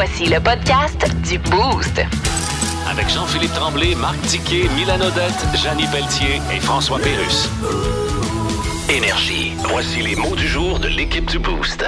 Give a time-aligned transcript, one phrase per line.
[0.00, 2.00] Voici le podcast du Boost.
[2.88, 7.48] Avec Jean-Philippe Tremblay, Marc Tiquet, Milan Odette, Janine Pelletier et François Pérus.
[8.88, 9.54] Énergie.
[9.68, 11.84] Voici les mots du jour de l'équipe du Boost.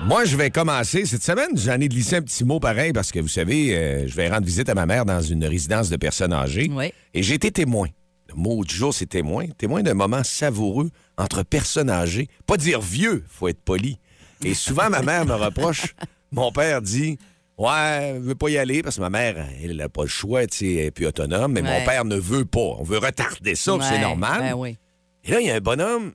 [0.00, 1.56] Moi, je vais commencer cette semaine.
[1.56, 4.44] J'en ai glissé un petit mot pareil parce que vous savez, euh, je vais rendre
[4.44, 6.70] visite à ma mère dans une résidence de personnes âgées.
[6.70, 6.92] Oui.
[7.14, 7.88] Et j'ai été témoin.
[8.28, 9.46] Le mot du jour, c'est témoin.
[9.56, 12.28] Témoin d'un moment savoureux entre personnes âgées.
[12.46, 13.98] Pas dire vieux, faut être poli.
[14.44, 15.94] Et souvent, ma mère me reproche.
[16.32, 17.18] Mon père dit
[17.56, 20.46] Ouais, elle veut pas y aller parce que ma mère, elle n'a pas le choix,
[20.46, 22.60] tu sais, elle est plus autonome, mais mon père ne veut pas.
[22.78, 24.40] On veut retarder ça, c'est normal.
[24.40, 24.76] ben oui.
[25.24, 26.12] Et là, il y a un bonhomme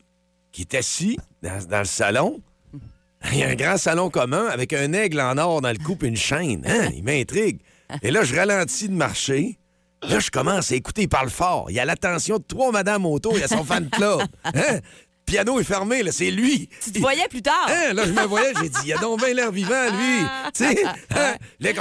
[0.53, 2.39] qui est assis dans, dans le salon.
[3.31, 5.98] Il y a un grand salon commun avec un aigle en or dans le cou
[6.02, 6.64] et une chaîne.
[6.67, 6.89] Hein?
[6.95, 7.59] Il m'intrigue.
[8.02, 9.58] Et là, je ralentis de marcher.
[10.02, 11.67] Là, je commence à écouter, il parle fort.
[11.70, 14.22] Il y a l'attention de trois madames autour, il y a son fan club.
[14.45, 14.80] Hein?
[15.34, 16.70] Piano est fermé, là, c'est lui.
[16.84, 17.66] Tu te voyais plus tard.
[17.67, 20.20] Hein, là, je me voyais, j'ai dit, il a donc bien l'air vivant, lui.
[20.53, 21.34] tu sais, hein?
[21.59, 21.73] Là,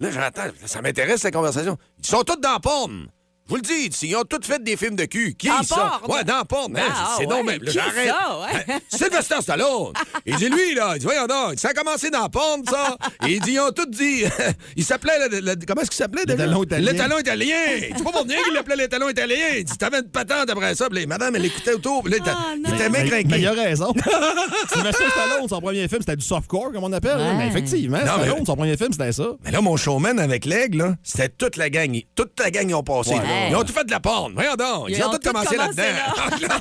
[0.00, 1.78] là, j'entends, ça m'intéresse, cette conversation.
[1.98, 3.06] Ils sont tous dans la porn.
[3.50, 5.34] Je vous le dis, ils ont tous fait des films de cul.
[5.36, 5.98] Qui En ça?
[6.02, 6.12] porn?
[6.12, 6.76] Ouais, dans porn.
[6.76, 7.34] hein, Ah, c'est ouais.
[7.34, 7.60] non même.
[7.62, 8.06] Là, Qui j'arrête.
[8.08, 8.64] ça, ouais?
[8.74, 9.92] Hein, Sylvester Stallone.
[10.24, 12.96] Il dit, lui, là, il dit, voyons donc, ça a commencé dans porn, ça.
[13.26, 14.22] Et il dit, ils ont tous dit,
[14.76, 16.24] il s'appelait, le- le- comment est-ce qu'il s'appelait?
[16.26, 16.44] déjà?
[16.44, 16.92] talon italien.
[16.92, 17.56] Le talon italien.
[17.96, 19.36] C'est pas pour rien qu'il l'appelait le talon italien.
[19.58, 20.88] Il dit, t'avais une patente après ça.
[20.88, 22.04] Puis madame, elle écoutait autour.
[22.04, 23.92] Puis là, il était- Ah, il était Mais, maigre mais il a raison.
[24.72, 27.18] Sylvester Stallone, son premier film, c'était du softcore, comme on appelle.
[27.18, 27.32] hein.
[27.32, 27.36] Ouais.
[27.38, 29.28] Mais effectivement, Non, mais- Stallone, son premier film, c'était ça.
[29.44, 32.00] Mais là, mon showman avec l'aigle, là, c'était toute la gang.
[32.14, 33.10] Toute la gang, ils ont passé.
[33.10, 34.32] Ouais, Ils ont tout fait de la porn.
[34.34, 34.86] Voyons donc.
[34.88, 36.52] Ils, Ils ont, ont tout tout commencé commencé là-dedans.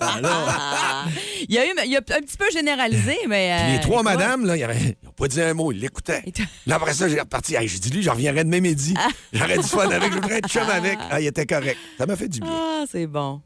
[0.00, 1.04] Ah.
[1.48, 3.54] il, y a eu, il y a un petit peu généralisé, mais.
[3.58, 5.72] Puis euh, les trois madames, là, ils n'ont pas dit un mot.
[5.72, 6.24] Ils l'écoutaient.
[6.66, 7.54] Là, après ça, j'ai reparti.
[7.54, 8.94] Hey, j'ai dit, lui, j'en reviendrai demain midi.
[9.32, 10.10] J'aurais du fun avec.
[10.10, 10.98] Je voudrais être chum avec.
[11.10, 11.78] Ah, il était correct.
[11.98, 12.50] Ça m'a fait du bien.
[12.52, 13.40] Ah, c'est bon.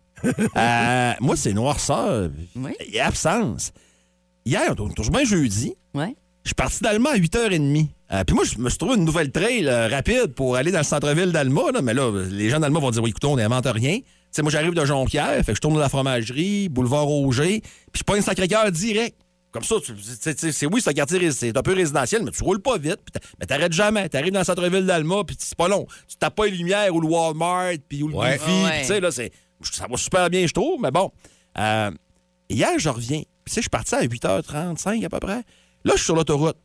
[0.56, 2.72] Euh, moi, c'est noirceur Oui.
[2.92, 3.72] et absence.
[4.44, 5.74] Hier, on touche bien jeudi.
[5.94, 6.16] Ouais.
[6.42, 7.88] Je suis parti d'Alma à 8h30.
[8.12, 10.78] Euh, puis moi, je me suis trouvé une nouvelle trail euh, rapide pour aller dans
[10.78, 11.70] le centre-ville d'Alma.
[11.72, 11.82] là.
[11.82, 13.98] Mais là, les gens d'Alma vont dire, oui, écoutez, on n'invente rien.
[13.98, 17.60] Tu sais, moi, j'arrive de Jonquière, fait que je tourne de la fromagerie, boulevard Roger,
[17.92, 19.16] puis je prends une Sacré-Cœur direct.
[19.50, 19.94] Comme ça, tu-
[20.52, 23.12] c'est- oui, c'est un quartier, c'est un peu résidentiel, mais tu roules pas vite, puis
[23.12, 24.06] t'a- mais t'arrêtes jamais.
[24.10, 25.86] T'arrives dans le centre-ville d'Alma, puis c'est pas long.
[26.06, 28.14] Tu tapes pas les lumières ou le Walmart, puis ou le
[28.64, 28.80] Ouais.
[28.82, 29.32] Tu sais, là, c'est-
[29.62, 31.10] ça va super bien, je trouve, mais bon.
[31.58, 31.90] Euh,
[32.50, 33.20] hier, je reviens.
[33.44, 35.42] Puis, tu sais, je suis parti à 8h35 à peu près.
[35.84, 36.56] Là, je suis sur l'autoroute.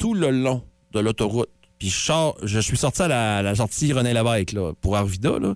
[0.00, 0.62] Tout le long
[0.92, 1.50] de l'autoroute.
[1.78, 5.38] Puis je, sors- je suis sorti à la, la sortie René Lévesque, là, pour Arvida,
[5.38, 5.54] là.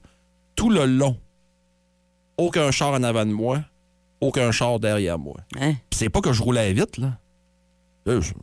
[0.55, 1.19] Tout le long.
[2.37, 3.61] Aucun char en avant de moi.
[4.21, 5.37] Aucun char derrière moi.
[5.61, 5.73] Hein?
[5.91, 7.19] Puis c'est pas que je roulais vite, là.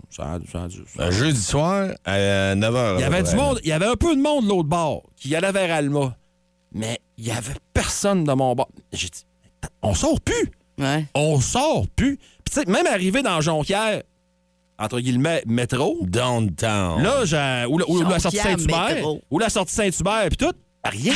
[0.09, 0.67] Ça ça
[0.97, 2.95] ça jeudi soir, à 9h.
[2.97, 5.03] il y avait du monde, il y avait un peu de monde de l'autre bord
[5.15, 6.17] qui allait vers Alma.
[6.71, 8.69] Mais il y avait personne de mon bord.
[8.91, 9.23] J'ai dit,
[9.83, 10.49] on sort plus.
[10.79, 11.05] Ouais.
[11.13, 12.17] On sort plus.
[12.17, 14.01] Puis tu sais, même arrivé dans Jonquière,
[14.81, 17.01] entre guillemets, métro, Downtown.
[17.03, 20.53] là, j'ai- ou, la- ou la sortie Saint-Hubert, ou la sortie Saint-Hubert, puis tout,
[20.83, 21.13] rien.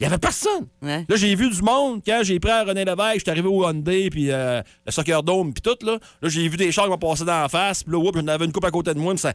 [0.00, 0.66] Il y avait personne.
[0.82, 1.04] Ouais.
[1.08, 4.10] Là, j'ai vu du monde quand j'ai pris à René Lévesque, j'étais arrivé au Hyundai,
[4.10, 5.98] puis euh, le Soccer Dome, puis tout, là.
[6.20, 8.26] Là, j'ai vu des chars qui m'ont passé dans la face, puis là, oups, j'en
[8.26, 9.32] avais une coupe à côté de moi, mais ça...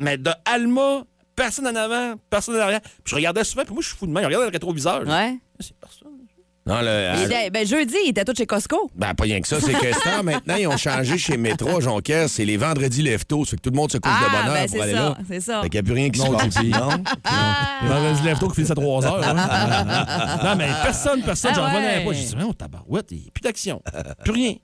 [0.00, 1.04] Mais de Alma,
[1.36, 2.80] personne en avant, personne en arrière.
[2.80, 4.22] Puis je regardais souvent, puis moi, je suis fou de main.
[4.22, 5.06] Je regardais le rétroviseur.
[5.06, 5.38] Ouais.
[5.60, 6.01] C'est personne.
[6.64, 8.88] Non, le, Il était- ben, jeudi, il était tout chez Costco.
[8.94, 9.60] Ben, pas rien que ça.
[9.60, 12.28] C'est que ce temps, maintenant, ils ont changé chez Métro, Jonquière.
[12.28, 13.44] C'est les vendredis leftos.
[13.46, 14.98] C'est que tout le monde se couche de bonne heure ben, pour c'est aller ça,
[15.00, 15.16] là.
[15.28, 15.62] c'est ça.
[15.62, 16.54] Fait qu'il n'y a plus rien qui se Non, passe.
[16.54, 16.62] JP.
[16.72, 16.90] Non?
[17.82, 19.28] Il m'en reste lève-tôt qui finit à 3 heures.
[19.28, 20.38] hein.
[20.44, 22.04] non, mais personne, personne, Ah j'en revenais ouais.
[22.04, 22.12] pas.
[22.12, 23.82] J'ai dit, mais on tabarouette, il n'y a plus d'action.
[24.22, 24.54] Plus rien.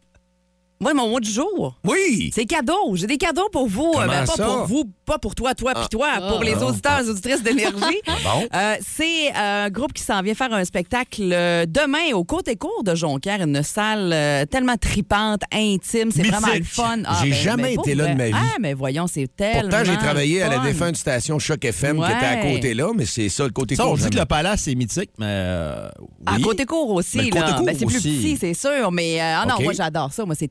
[0.80, 1.76] Moi, mon mot du jour.
[1.84, 2.30] Oui!
[2.32, 2.94] C'est cadeau.
[2.94, 3.90] J'ai des cadeaux pour vous.
[3.92, 4.44] Comment Euh, ben, pas ça?
[4.46, 7.74] pour vous, pas pour toi, toi, puis toi, pour les auditeurs et auditrices d'énergie.
[8.06, 8.46] bon?
[8.54, 12.84] Euh, c'est un groupe qui s'en vient faire un spectacle euh, demain au Côté Court
[12.84, 16.98] de Jonquière, une salle euh, tellement tripante, intime, c'est vraiment le fun.
[17.24, 18.32] J'ai jamais pour été là de ma vie.
[18.36, 20.64] Ah, mais voyons, c'est tellement Pourtant, j'ai travaillé à la fun.
[20.64, 23.84] défunte station Choc FM qui était à côté là, mais c'est ça, le côté Ça,
[23.84, 24.20] on court, dit que jamais.
[24.20, 25.26] le palace, c'est mythique, mais.
[25.28, 25.88] euh,
[26.26, 27.52] À côté court aussi, Mais là.
[27.54, 28.16] court Ben, c'est plus aussi.
[28.18, 28.92] petit, c'est sûr.
[28.92, 30.24] Mais euh, ah non, moi, j'adore ça.
[30.24, 30.48] Moi, c'est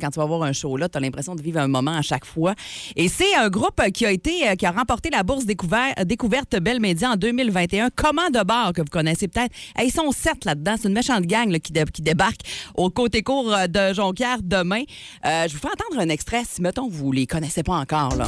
[0.00, 2.02] Quand tu vas voir un show là, tu as l'impression de vivre un moment à
[2.02, 2.54] chaque fois.
[2.96, 6.04] Et c'est un groupe qui a été, euh, qui a remporté la bourse découvert- euh,
[6.04, 7.88] découverte Belle Média en 2021.
[7.94, 9.52] Comment de bar que vous connaissez peut-être?
[9.82, 10.74] Ils sont sept là-dedans.
[10.80, 12.40] C'est une méchante gang qui, dé- qui débarque
[12.74, 14.82] au côté court euh, de Jonquière demain.
[15.24, 18.14] Je vous fais entendre un extrait si, mettons, vous les connaissez pas encore.
[18.16, 18.26] Là.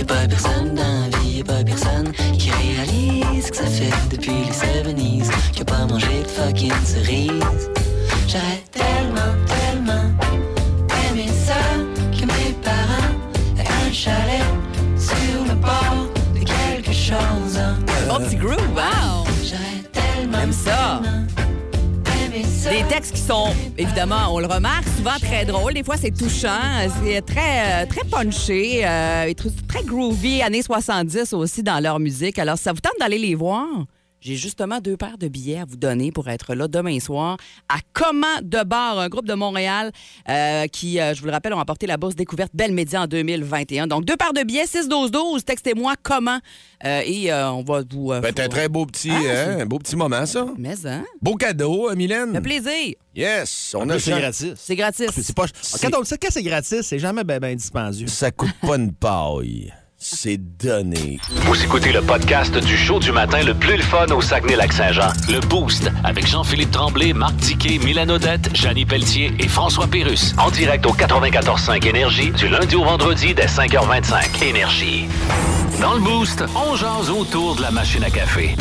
[0.00, 4.32] A pas personne dans la vie, a pas personne qui réalise que ça fait depuis
[4.32, 6.72] les 70s qu'il a pas mangé de fucking.
[8.28, 9.43] J'aurais tellement, tellement
[18.16, 19.24] Bon petit groove, hein?
[19.42, 21.02] J'aurais tellement, J'aime ça.
[22.70, 25.74] Des textes qui sont, évidemment, on le remarque, souvent très drôles.
[25.74, 26.60] Des fois, c'est touchant.
[27.02, 28.86] C'est très, euh, très punché.
[28.86, 32.38] euh, et très groovy, années 70 aussi dans leur musique.
[32.38, 33.66] Alors, ça vous tente d'aller les voir?
[34.24, 37.36] J'ai justement deux paires de billets à vous donner pour être là demain soir
[37.68, 39.92] à Comment de bar, un groupe de Montréal
[40.30, 43.06] euh, qui, euh, je vous le rappelle, ont remporté la bourse découverte Belle Média en
[43.06, 43.86] 2021.
[43.86, 45.42] Donc, deux paires de billets, 6-12-12.
[45.42, 46.38] Textez-moi comment
[46.86, 48.14] euh, et euh, on va vous...
[48.22, 50.46] c'est un très beau petit, Ah, hein, un beau petit moment, ça.
[50.56, 51.04] Mais, hein?
[51.20, 52.28] Beau cadeau, hein, Mylène?
[52.28, 52.94] Ça fait plaisir.
[53.14, 54.54] Yes, on a c'est gratis.
[54.56, 55.10] C'est gratis.
[55.20, 55.44] C'est pas...
[55.82, 58.06] Quand, on le sait, quand c'est gratis, c'est jamais ben, ben dispendieux.
[58.06, 59.70] Ça coûte pas une paille.
[60.06, 61.18] C'est donné.
[61.46, 65.08] Vous écoutez le podcast du show du matin le plus le fun au Saguenay-Lac-Saint-Jean.
[65.30, 70.34] Le Boost avec Jean-Philippe Tremblay, Marc Tiquet, Milan Odette, Janine Pelletier et François Pérus.
[70.36, 74.44] En direct au 94.5 Énergie du lundi au vendredi dès 5h25.
[74.44, 75.08] Énergie.
[75.80, 78.54] Dans le Boost, on jase autour de la machine à café.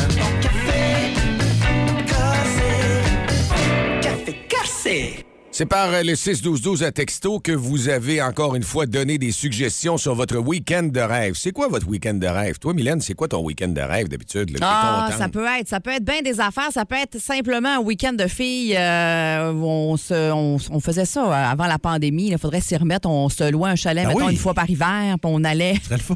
[5.56, 9.32] C'est par euh, le 6-12-12 à texto que vous avez encore une fois donné des
[9.32, 11.36] suggestions sur votre week-end de rêve.
[11.38, 12.58] C'est quoi votre week-end de rêve?
[12.58, 14.58] Toi, Mylène, c'est quoi ton week-end de rêve d'habitude?
[14.62, 17.82] Ah, ça peut être, ça peut être bien des affaires, ça peut être simplement un
[17.82, 18.76] week-end de filles.
[18.76, 22.30] euh, on, se, on, on faisait ça euh, avant la pandémie.
[22.32, 23.08] Il faudrait s'y remettre.
[23.08, 24.32] On se louait un chalet, Ben mettons, oui.
[24.34, 25.76] une fois par hiver, puis on allait.
[25.88, 26.16] C'est le fun.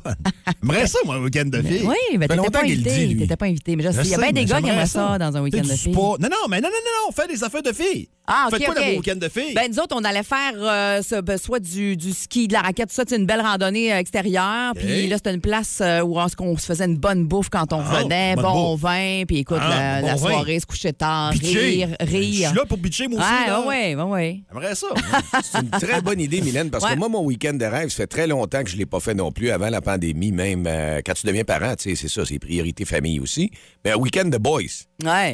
[0.63, 1.83] J'aimerais ça, moi, un week-end de filles.
[1.86, 3.16] Oui, mais fait t'étais pas invité.
[3.19, 3.75] T'étais pas invité.
[3.75, 5.62] Mais je sais, il y a bien des gars qui aimeraient ça dans un week-end
[5.62, 5.94] de filles.
[5.94, 8.10] Non, non, mais non, non, non, on fait des affaires de filles.
[8.30, 8.81] Ah, OK, Faites quoi OK.
[8.81, 9.53] dans vos week-ends de filles?
[9.53, 12.89] Ben, nous autres, on allait faire euh, ben, soit du, du ski, de la raquette,
[12.89, 14.74] tout ça, c'est une belle randonnée euh, extérieure.
[14.75, 17.74] Puis là, c'était une place euh, où on, on se faisait une bonne bouffe quand
[17.74, 18.81] on Ah, bonne bon bouffe.
[18.81, 20.29] vin, puis écoute, Ah, la, bon la vin.
[20.29, 21.59] soirée, se coucher tard, Bitcher.
[21.59, 22.47] rire, Je rire.
[22.50, 23.68] suis là pour bitcher, moi aussi.
[23.68, 24.39] Ouais, ouais, ouais, ouais.
[24.51, 24.88] J'aimerais ça.
[25.44, 26.94] C'est une très bonne idée, Mylène, parce Ouais.
[26.94, 29.00] que moi, mon week-end de rêve, ça fait très longtemps que je ne l'ai pas
[29.00, 32.07] fait non plus, avant la pandémie, même euh, quand tu deviens parent, tu sais, c'est
[32.07, 33.51] ça, c'est priorité famille aussi.
[33.83, 34.62] Mais un week-end de boys.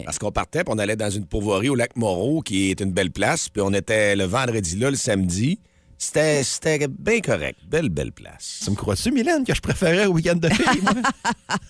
[0.03, 2.91] Parce qu'on partait, puis on allait dans une pourvoirie au lac Moreau, qui est une
[2.91, 5.59] belle place, puis on était le vendredi là, le samedi.
[5.97, 7.59] C'était c'était bien correct.
[7.69, 8.61] Belle, belle place.
[8.63, 10.93] Tu me crois-tu, Mylène, que je préférais un week-end de filles, moi?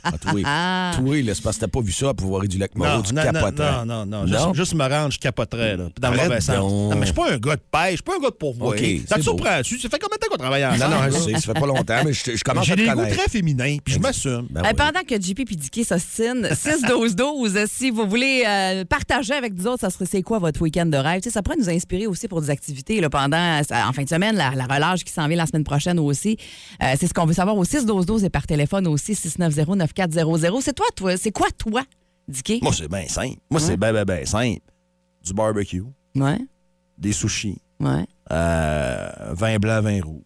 [0.05, 2.75] Ah, toi, toi, là, c'est parce que t'as pas vu ça à pourvoirie du lac
[2.75, 3.85] Moreau, non, non, non, capoterais.
[3.85, 4.27] non, non, non.
[4.27, 5.85] Juste, juste me rendre, je capoterais, là.
[5.85, 6.57] Puis Dans le mauvais sens.
[6.57, 8.35] Non, mais je suis pas un gars de pêche, je suis pas un gars de
[8.35, 8.71] pourvoir.
[8.71, 9.79] OK, Ça te surprend-tu?
[9.79, 10.93] Ça fait combien de temps qu'on travaille Non, ensemble?
[10.93, 11.19] non, je là?
[11.39, 13.29] sais, ça fait pas longtemps, mais je, je commence J'ai à te des goûts très
[13.29, 14.47] féminins, puis je m'assume.
[14.49, 14.73] Ben Euh, oui.
[14.77, 19.81] Pendant que JP et Dicky s'ostinent, 6-12-12, si vous voulez euh, partager avec nous autres,
[19.81, 21.21] ça serait c'est quoi votre week-end de rêve?
[21.29, 24.51] Ça pourrait nous inspirer aussi pour des activités là, pendant, en fin de semaine, la,
[24.55, 26.37] la relâche qui s'en vient la semaine prochaine aussi.
[26.81, 30.61] Euh, c'est ce qu'on veut savoir au 6-12-12 et par téléphone aussi, 690-9400.
[30.61, 31.83] C'est toi, toi, c'est quoi toi,
[32.27, 32.59] Dicky?
[32.61, 33.37] Moi, c'est bien simple.
[33.51, 34.59] Moi, c'est bien, bien, bien simple.
[35.23, 35.83] Du barbecue,
[36.15, 36.39] Ouais,
[36.97, 38.05] des sushis, ouais.
[38.31, 40.21] euh, vin blanc, vin rouge.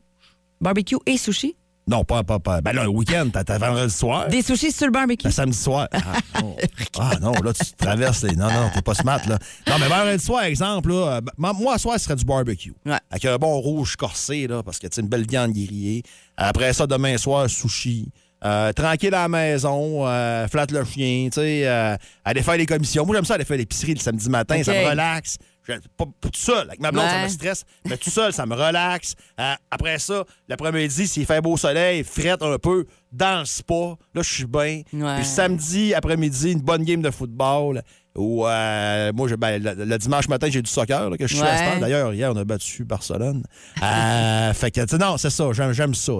[0.59, 1.55] Barbecue et sushi?
[1.87, 2.59] Non, pas, pas, pas.
[2.59, 4.27] Ben là, un week-end, t'as vendredi soir.
[4.27, 5.23] Des sushis sur le barbecue?
[5.23, 5.87] Ben, samedi soir.
[5.99, 6.55] Ah non.
[6.99, 8.35] Ah, non, là, tu traverses les.
[8.35, 9.37] Non, non, t'es pas smart, là.
[9.67, 12.73] Non, mais vendredi soir, exemple, là, euh, ben, moi, ce soir, ce serait du barbecue.
[12.85, 12.97] Ouais.
[13.09, 16.03] Avec un bon rouge corsé, là, parce que, tu une belle viande grillée.
[16.35, 18.09] Après ça, demain soir, sushi.
[18.45, 22.65] Euh, tranquille à la maison, euh, flatte le chien, tu sais, euh, aller faire les
[22.67, 23.05] commissions.
[23.05, 25.37] Moi, j'aime ça aller faire l'épicerie le samedi matin, ça me relaxe.
[25.67, 28.45] Je- Pas, pas tout seul, avec ma blonde, ça me stresse, mais tout seul, ça
[28.45, 29.15] me relaxe.
[29.39, 34.21] Euh, après ça, l'après-midi, s'il fait beau soleil, frette un peu, dans le spa, là,
[34.21, 34.81] je suis bien.
[34.93, 35.15] Ouais.
[35.17, 37.81] Puis samedi après-midi, une bonne game de football.
[38.17, 41.35] Ou euh, moi, je- ben, le, le dimanche matin, j'ai du soccer là, que je
[41.35, 41.45] suis à
[41.75, 41.79] Ouais.
[41.79, 43.43] D'ailleurs, hier, on a battu Barcelone.
[43.81, 45.49] Euh, fait que, tu sais, non, c'est ça.
[45.53, 46.13] J'aime, j'aime ça.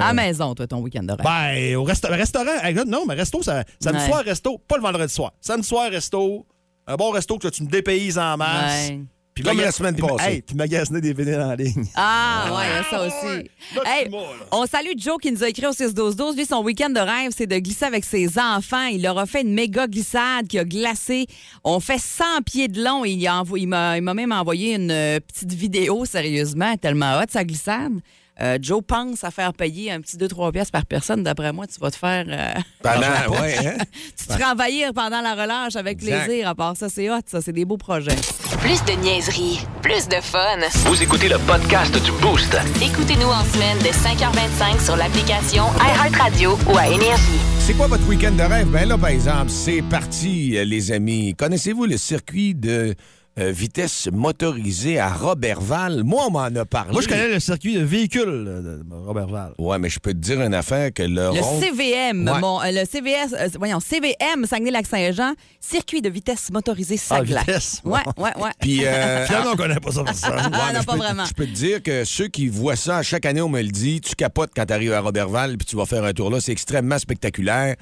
[0.00, 1.22] À maison, toi, ton week-end de rêve.
[1.24, 2.50] Ben, au resta- restaurant.
[2.86, 4.08] Non, mais resto, ça, samedi Ouais.
[4.08, 4.58] soir, resto.
[4.66, 5.32] Pas le vendredi soir.
[5.40, 6.46] Samedi soir, resto.
[6.88, 8.88] Un bon resto que tu me dépayses en masse.
[8.90, 9.00] Ouais.
[9.36, 10.30] Puis Comme la semaine passée.
[10.30, 11.84] Hey, puis magasiner des vinyles en ligne.
[11.94, 13.50] Ah, ouais, a ça aussi.
[13.84, 14.18] Hey, là.
[14.50, 16.36] on salue Joe qui nous a écrit au 6-12-12.
[16.36, 18.86] Lui, son week-end de rêve, c'est de glisser avec ses enfants.
[18.86, 21.26] Il leur a fait une méga glissade qui a glacé.
[21.64, 23.04] On fait 100 pieds de long.
[23.04, 27.18] Il, a envo- il m'a il m'a même envoyé une euh, petite vidéo, sérieusement, tellement
[27.18, 27.92] hot, sa glissade.
[28.40, 31.22] Euh, Joe pense à faire payer un petit 2-3 pièces par personne.
[31.22, 32.24] D'après moi, tu vas te faire.
[32.28, 32.52] euh,
[32.82, 33.76] Pendant, ouais, hein?
[34.18, 36.24] tu te feras envahir pendant la relâche avec Exact.
[36.26, 36.48] plaisir.
[36.48, 37.40] À part ça, c'est hot, ça.
[37.40, 38.16] C'est des beaux projets.
[38.60, 40.58] Plus de niaiserie, plus de fun.
[40.86, 42.56] Vous écoutez le podcast du Boost.
[42.82, 47.22] Écoutez-nous en semaine de 5h25 sur l'application iHeartRadio ou à Énergie.
[47.60, 48.68] C'est quoi votre week-end de rêve?
[48.68, 51.34] Ben là, par exemple, c'est parti, euh, les amis.
[51.36, 52.94] Connaissez-vous le circuit de
[53.38, 56.02] euh, vitesse motorisée à Robertval?
[56.04, 56.92] Moi, on m'en a parlé.
[56.92, 59.52] Moi, je connais le circuit de véhicules là, de Robertval.
[59.58, 62.40] Ouais, mais je peux te dire une affaire que le, Le rond- CVM, Ouais.
[62.40, 67.46] mon, euh, le CVS, euh, voyons, CVM Saguenay-Lac-Saint-Jean, circuit de vitesse motorisée Ah, Saglac.
[67.46, 67.80] vitesse.
[67.84, 68.50] Ouais, ouais, ouais.
[68.60, 70.32] Puis, euh, Finalement, on connaît pas ça personne.
[70.36, 71.24] Ah, Ouais, non, je pas peux- vraiment.
[71.24, 74.00] Je peux te dire que ceux qui voient ça, chaque année, on me le dit,
[74.00, 76.40] tu capotes quand tu arrives à Robertval puis tu vas faire un tour là.
[76.40, 77.76] C'est extrêmement spectaculaire.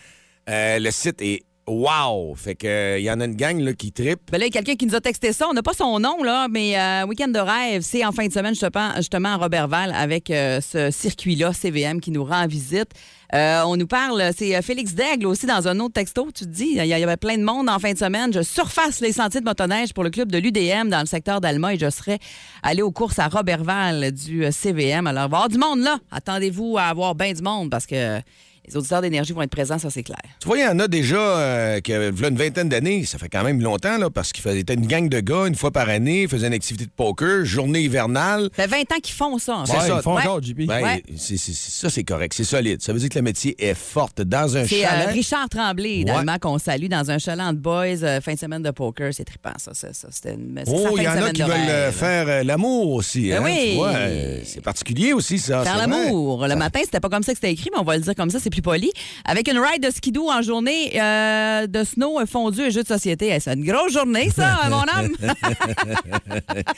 [0.50, 2.34] Euh, le site est wow!
[2.34, 4.20] Fait que il y en a une gang qui tripe.
[4.30, 5.48] Ben là, il y a quelqu'un qui nous a texté ça.
[5.48, 8.32] On n'a pas son nom, là, mais euh, Week-end de rêve, c'est en fin de
[8.32, 12.90] semaine, justement, justement à Robertval, avec euh, ce circuit-là, CVM, qui nous rend visite.
[13.34, 16.28] Euh, on nous parle, c'est euh, Félix Daigle aussi, dans un autre texto.
[16.32, 18.32] Tu te dis, il y avait plein de monde en fin de semaine.
[18.32, 21.74] Je surface les sentiers de motoneige pour le club de l'UDM dans le secteur d'Alma
[21.74, 22.20] et je serais
[22.62, 25.08] allé aux courses à Robertval du euh, CVM.
[25.08, 25.98] Alors, il du monde là.
[26.12, 28.20] Attendez-vous à avoir bien du monde parce que
[28.66, 30.18] les auditeurs d'énergie vont être présents, ça, c'est clair.
[30.40, 33.04] Tu vois, il y en a déjà euh, qui avaient voilà une vingtaine d'années.
[33.04, 35.54] Ça fait quand même longtemps, là, parce qu'ils faisaient c'était une gang de gars, une
[35.54, 38.48] fois par année, ils faisaient une activité de poker, journée hivernale.
[38.56, 39.56] Ça fait 20 ans qu'ils font ça.
[39.56, 39.78] en C'est fait.
[39.80, 39.94] Ouais, ça.
[39.98, 40.22] ils font Ouais.
[40.22, 40.66] encore, JP.
[40.66, 41.02] Ben, Ouais.
[41.16, 42.32] c'est- c'est- c'est- ça, c'est correct.
[42.36, 42.80] C'est solide.
[42.82, 45.08] Ça veut dire que le métier est forte dans un C'est euh, chalet.
[45.10, 46.04] Richard Tremblay, Ouais.
[46.04, 49.12] d'Allemand, qu'on salue dans un chalet de boys, euh, fin de semaine de poker.
[49.12, 49.74] C'est trippant, ça.
[49.74, 50.08] ça, ça.
[50.10, 51.92] C'était une c'est Oh, fin il y de en a semaine qui de veulent rêve.
[51.94, 53.28] faire euh, l'amour aussi.
[53.30, 53.78] Ben hein, oui.
[53.82, 55.62] euh, c'est particulier aussi, ça.
[55.62, 56.46] Faire c'est l'amour.
[56.46, 58.30] Le matin, c'était pas comme ça que c'était écrit, mais on va le dire comme
[58.30, 58.90] ça, c'est plus poli.
[59.24, 63.28] Avec une ride de skidoo en journée euh, de snow fondu et jeux de société.
[63.28, 65.16] Hey, c'est une grosse journée, ça, mon homme.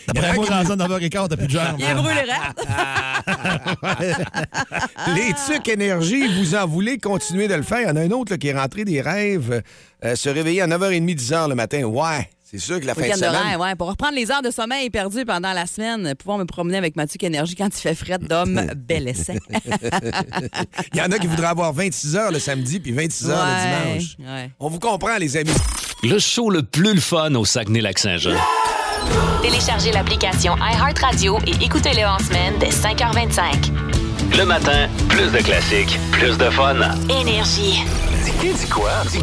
[0.09, 1.77] Après moi, dans un 9h15, t'as plus de jambes.
[1.79, 2.17] Il est brûlé.
[5.15, 7.81] Les trucs énergie, vous en voulez continuer de le faire?
[7.81, 9.63] Il y en a un autre là, qui est rentré des rêves,
[10.05, 11.83] euh, se réveiller à 9h30, 10h le matin.
[11.85, 13.31] Ouais, c'est sûr que la fin de semaine.
[13.35, 13.75] rêve, ouais.
[13.75, 17.19] Pour reprendre les heures de sommeil perdues pendant la semaine, pouvoir me promener avec Mathieu
[17.23, 19.39] Énergie quand il fait fret d'homme, bel essai.
[20.93, 23.53] Il y en a qui voudraient avoir 26 heures le samedi puis 26 heures Ouais,
[23.95, 24.17] le dimanche.
[24.21, 24.51] ouais.
[24.61, 25.51] On vous comprend, les amis.
[26.05, 28.37] Le show le plus le fun au Saguenay-Lac-Saint-Jean.
[29.43, 33.73] Téléchargez l'application iHeartRadio et écoutez-le en semaine dès 5h25.
[34.39, 36.77] Le matin, plus de classiques, plus de fun.
[37.09, 37.83] Énergie.
[38.27, 38.91] Dis dis quoi?
[39.11, 39.21] Dis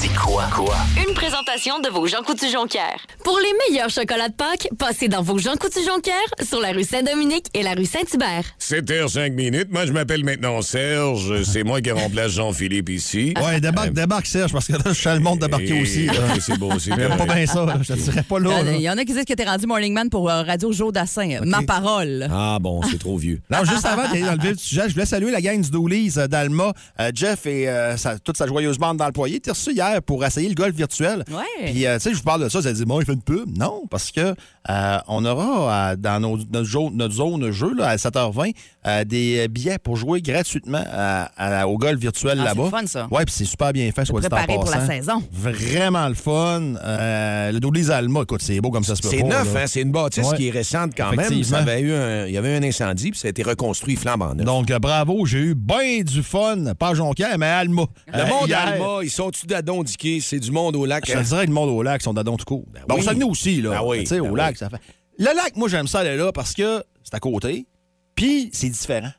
[0.00, 0.44] dis quoi?
[0.54, 0.76] Quoi?
[1.08, 2.96] Une présentation de vos Jean Coutu-Jonquière.
[3.24, 6.14] Pour les meilleurs chocolats de Pâques, passez dans vos Jean Coutu-Jonquière
[6.48, 8.44] sur la rue Saint-Dominique et la rue Saint-Hubert.
[8.60, 9.68] 7h05 minutes.
[9.70, 11.42] Moi, je m'appelle maintenant Serge.
[11.42, 13.34] C'est moi qui remplace Jean-Philippe ici.
[13.42, 16.08] Ouais, débarque, débarque, Serge, parce que là, je suis le monde débarquer aussi.
[16.40, 16.90] C'est beau aussi.
[16.96, 18.60] J'aime pas bien ça, je te dirais pas là.
[18.74, 20.92] Il y en a qui disent que t'es rendu Morning Man pour euh, Radio Joe
[20.92, 21.40] Dassin.
[21.44, 22.28] Ma parole.
[22.32, 23.40] Ah bon, c'est trop vieux.
[23.50, 25.70] Non, juste avant d'aller dans le vif du sujet, je voulais saluer la gang du
[25.70, 26.72] Doolies euh, d'Alma.
[27.00, 30.48] Euh, Jeff et euh, sa- toute sa joyeuse bande d'employés étaient reçus hier pour essayer
[30.48, 31.24] le golf virtuel.
[31.30, 31.70] Ouais.
[31.72, 33.12] Puis, euh, tu sais, je vous parle de ça, vous allez dire, bon, il fait
[33.14, 33.56] une pub.
[33.56, 34.34] Non, parce que
[34.68, 38.52] euh, on aura euh, dans nos- notre, zone, notre zone jeu là, à 7h20
[38.86, 42.64] euh, des billets pour jouer gratuitement à- à- au golf virtuel Ah, c'est là-bas.
[42.64, 43.08] le fun, ça.
[43.10, 45.22] Ouais, puis c'est super bien fait, soit dit en pour la saison.
[45.32, 46.74] Vraiment le fun.
[46.84, 49.64] Euh, le Doolies Alma, écoute, c'est beau comme ça se peut C'est pas, neuf, hein?
[49.66, 50.36] C'est une bâtisse Ouais.
[50.36, 51.20] qui est récente quand même.
[51.20, 51.56] Effectivement.
[51.58, 53.96] Ça avait eu un- il y avait eu un incendie, puis ça a été reconstruit
[53.96, 54.44] flambant neuf.
[54.44, 57.82] Donc, bravo, j'ai eu bien du fun, pas Jonquière, mais à Alma.
[58.26, 60.20] Le Euh, monde hier, d'Alma, ils sont-tu d'adondiqués?
[60.20, 61.04] C'est du monde au lac.
[61.06, 62.64] Je te dirais le monde au lac, ils sont d'adon tout court.
[62.72, 62.96] Ben, oui.
[63.00, 63.70] Au Saguenay aussi, là.
[63.70, 64.38] Ben oui, Tu sais, ben au oui.
[64.38, 64.80] lac, ça fait.
[65.18, 67.66] Le lac, moi, j'aime ça aller là parce que c'est à côté,
[68.14, 69.10] puis c'est différent.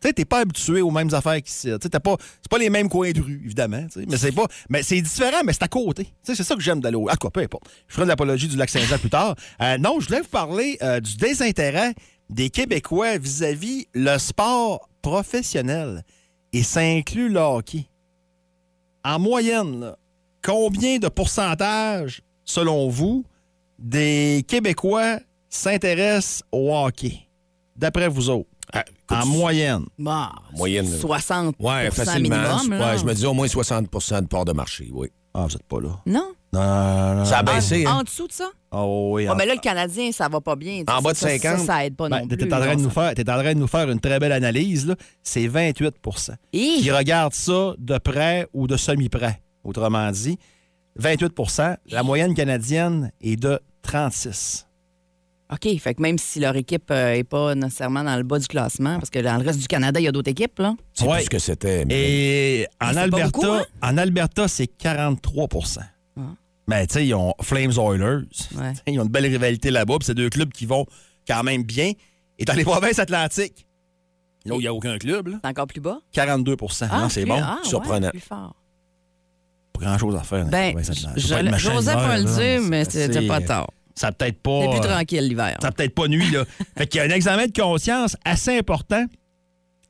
[0.00, 1.68] Tu sais, t'es pas habitué aux mêmes affaires qu'ici.
[1.80, 3.84] Tu sais, pas, c'est pas les mêmes coins de rue, évidemment.
[3.92, 6.06] tu sais, Mais c'est pas, mais c'est différent, mais c'est à côté.
[6.06, 7.06] Tu sais, c'est ça que j'aime d'aller au.
[7.08, 7.64] Ah, quoi, peu importe.
[7.86, 9.36] Je ferai de l'apologie du lac Saint-Jean plus tard.
[9.60, 11.94] Euh, non, je voulais vous parler euh, du désintérêt
[12.30, 16.02] des Québécois vis-à-vis le sport professionnel.
[16.52, 17.86] Et ça inclut le hockey.
[19.04, 19.96] En moyenne, là,
[20.42, 23.24] combien de pourcentage, selon vous,
[23.78, 25.18] des Québécois
[25.48, 27.20] s'intéressent au hockey?
[27.76, 28.48] D'après vous autres?
[28.72, 29.84] Ah, écoute, En moyenne.
[29.98, 30.86] Bon, Moyenne.
[30.86, 32.36] 60 Ouais, facilement.
[32.36, 32.80] minimum.
[32.80, 35.08] Ouais, je me dis au moins 60% de part de marché, oui.
[35.34, 36.00] Ah, vous êtes pas là.
[36.06, 36.32] Non?
[36.52, 37.24] Non, non, non.
[37.24, 37.96] Ça a En, baissé, hein?
[37.98, 38.50] en dessous de ça?
[38.70, 40.82] Oh, oui, Ah, en- mais là, le Canadien, ça va pas bien.
[40.86, 41.60] En bas de ça, 50?
[41.60, 42.36] Ça, ça aide pas Ben, non plus.
[42.36, 43.00] t'es en, train de nous ça.
[43.02, 44.86] faire, t'es en train de nous faire une très belle analyse.
[44.86, 44.94] là.
[45.22, 45.94] C'est 28
[46.52, 46.80] Hi!
[46.82, 49.40] qui regardent ça de près ou de semi-près.
[49.64, 50.38] Autrement dit,
[50.98, 54.66] 28% La moyenne canadienne est de 36
[55.52, 58.98] OK, fait que même si leur équipe n'est pas nécessairement dans le bas du classement,
[58.98, 60.74] parce que dans le reste du Canada, il y a d'autres équipes, là.
[60.94, 61.16] C'est Ouais.
[61.16, 61.84] plus ce que c'était.
[61.84, 61.94] mais-
[62.62, 63.64] Et en Alberta, beaucoup, hein?
[63.82, 65.80] en Alberta, c'est 43%
[66.68, 68.24] Mais tu sais, ils ont Flames Oilers.
[68.56, 68.72] Ouais.
[68.86, 69.98] Ils ont une belle rivalité là-bas.
[69.98, 70.86] puis C'est deux clubs qui vont
[71.26, 71.92] quand même bien.
[72.38, 73.66] Et dans les provinces atlantiques,
[74.46, 75.38] Là où il n'y a aucun club, là.
[75.42, 75.98] C'est encore plus bas?
[76.12, 76.56] 42
[77.02, 77.38] non, c'est bon.
[77.42, 78.10] ah, ouais, surprenant.
[78.10, 78.54] plus fort.
[79.72, 80.46] Pas grand-chose à faire.
[80.46, 80.92] Ben, Ouais, je-
[81.94, 83.70] peut le là, dire, mais c'est- c'était pas c'est- tard.
[83.94, 84.60] Ça peut-être pas.
[84.62, 85.56] C'est plus euh, tranquille l'hiver.
[85.60, 86.44] Ça a peut-être pas nuit, là.
[86.76, 89.06] fait qu'il y a un examen de conscience assez important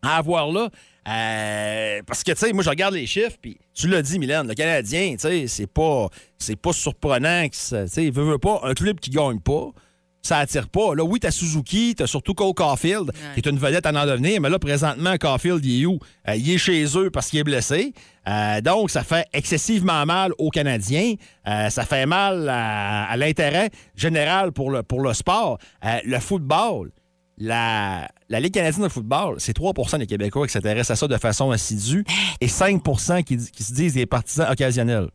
[0.03, 0.69] à avoir là.
[1.09, 4.47] Euh, parce que, tu sais, moi, je regarde les chiffres, puis tu l'as dit, Mylène,
[4.47, 8.39] le Canadien, tu sais, c'est pas, c'est pas surprenant que ça, tu sais, veut, veut
[8.39, 9.71] pas, un club qui gagne pas,
[10.23, 10.95] ça attire pas.
[10.95, 14.41] Là, oui, t'as Suzuki, t'as surtout Cole Caulfield, qui est une vedette à en devenir,
[14.41, 15.99] mais là, présentement, Caulfield, il est où?
[16.29, 17.93] Euh, il est chez eux parce qu'il est blessé.
[18.29, 21.15] Euh, donc, ça fait excessivement mal aux Canadiens.
[21.49, 25.59] Euh, ça fait mal à, à l'intérêt général pour le, pour le sport.
[25.83, 26.93] Le football,
[27.37, 31.17] la, la Ligue canadienne de football, c'est 3% des Québécois qui s'intéressent à ça de
[31.19, 32.05] façon assidue
[32.41, 32.83] et 5
[33.25, 35.09] qui, qui se disent des partisans occasionnels.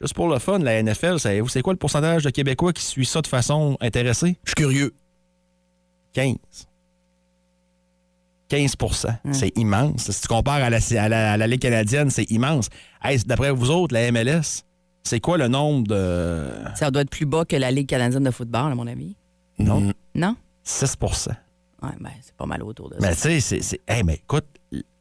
[0.00, 3.04] Juste pour le fun, la NFL, savez-vous c'est quoi le pourcentage de Québécois qui suit
[3.04, 4.38] ça de façon intéressée?
[4.44, 4.94] Je suis curieux.
[6.14, 6.36] 15.
[8.48, 10.10] 15% C'est immense.
[10.10, 12.68] Si tu compares à la, à la- à la Ligue canadienne, c'est immense.
[13.02, 14.64] Hey, D'après vous autres, la MLS,
[15.04, 16.48] c'est quoi le nombre de.
[16.74, 19.14] Ça doit être plus bas que la Ligue canadienne de football, à mon avis.
[19.58, 19.92] Non.
[20.14, 20.34] Non?
[20.64, 21.28] 6%
[21.82, 23.00] Ouais, ben, c'est pas mal autour de ça.
[23.00, 23.80] Mais tu sais, c'est- c'est.
[23.86, 24.44] Hey, mais écoute,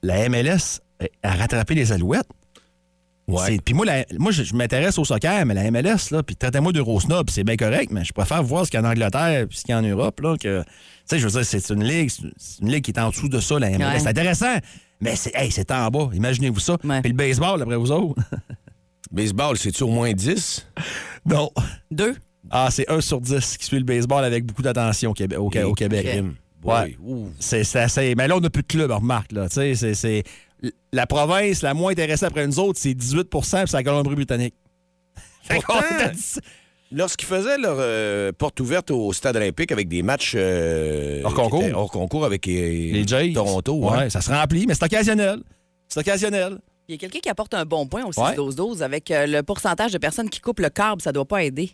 [0.03, 0.79] la MLS
[1.24, 2.29] a rattrapé les Alouettes.
[3.45, 6.36] C'est- Puis moi, la- moi je, je m'intéresse au soccer, mais la MLS, là, puis
[6.36, 9.45] traitez-moi d'Eurosnob, c'est bien correct, mais je préfère voir ce qu'il y a en Angleterre
[9.48, 10.62] puis ce qu'il y a en Europe, là, que...
[10.63, 10.67] Tu
[11.05, 13.39] sais, je veux dire, c'est une ligue, c'est une ligue qui est en dessous de
[13.39, 13.77] ça, la MLS.
[13.93, 14.00] Ouais.
[14.00, 14.55] C'est intéressant,
[15.01, 16.77] mais c'est hey, c'est en bas, imaginez-vous ça.
[17.01, 18.21] Puis le baseball, après vous autres?
[19.12, 20.67] Baseball, c'est-tu au moins 10?
[21.25, 21.50] non.
[21.89, 22.15] Deux?
[22.51, 25.50] Ah, c'est 1 sur 10 qui suit le baseball avec beaucoup d'attention au, Québec- au,
[25.65, 26.05] au Québec.
[26.63, 26.95] Ouais.
[27.39, 28.15] C'est c'est assez.
[28.15, 29.31] Mais là, on n'a plus de club, remarque.
[29.31, 29.48] Là.
[29.50, 30.24] Tu sais, c'est.
[30.92, 34.54] La province la moins intéressée après nous autres, c'est 18% puis c'est la Colombie-Britannique.
[36.92, 41.63] Lorsqu'ils faisaient leur euh, porte ouverte au stade olympique avec des matchs euh, Hors concours.
[41.74, 43.32] hors avec euh, Les Jays.
[43.34, 44.10] Toronto, Ouais, ouais.
[44.10, 45.39] ça se remplit, mais c'est occasionnel.
[45.88, 46.58] C'est occasionnel.
[46.88, 48.36] Il y a quelqu'un qui apporte un bon point au Ouais.
[48.36, 51.70] 6-12-12 avec euh, le pourcentage de personnes qui coupent le câble, ça doit pas aider.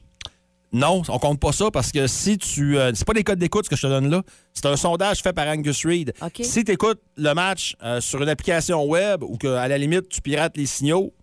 [0.75, 2.77] Non, on compte pas ça parce que si tu.
[2.77, 4.21] euh, c'est pas des codes d'écoute ce que je te donne là.
[4.53, 6.13] C'est un sondage fait par Angus Reid.
[6.43, 10.21] Si tu écoutes le match euh, sur une application web ou qu'à la limite tu
[10.21, 11.13] pirates les signaux,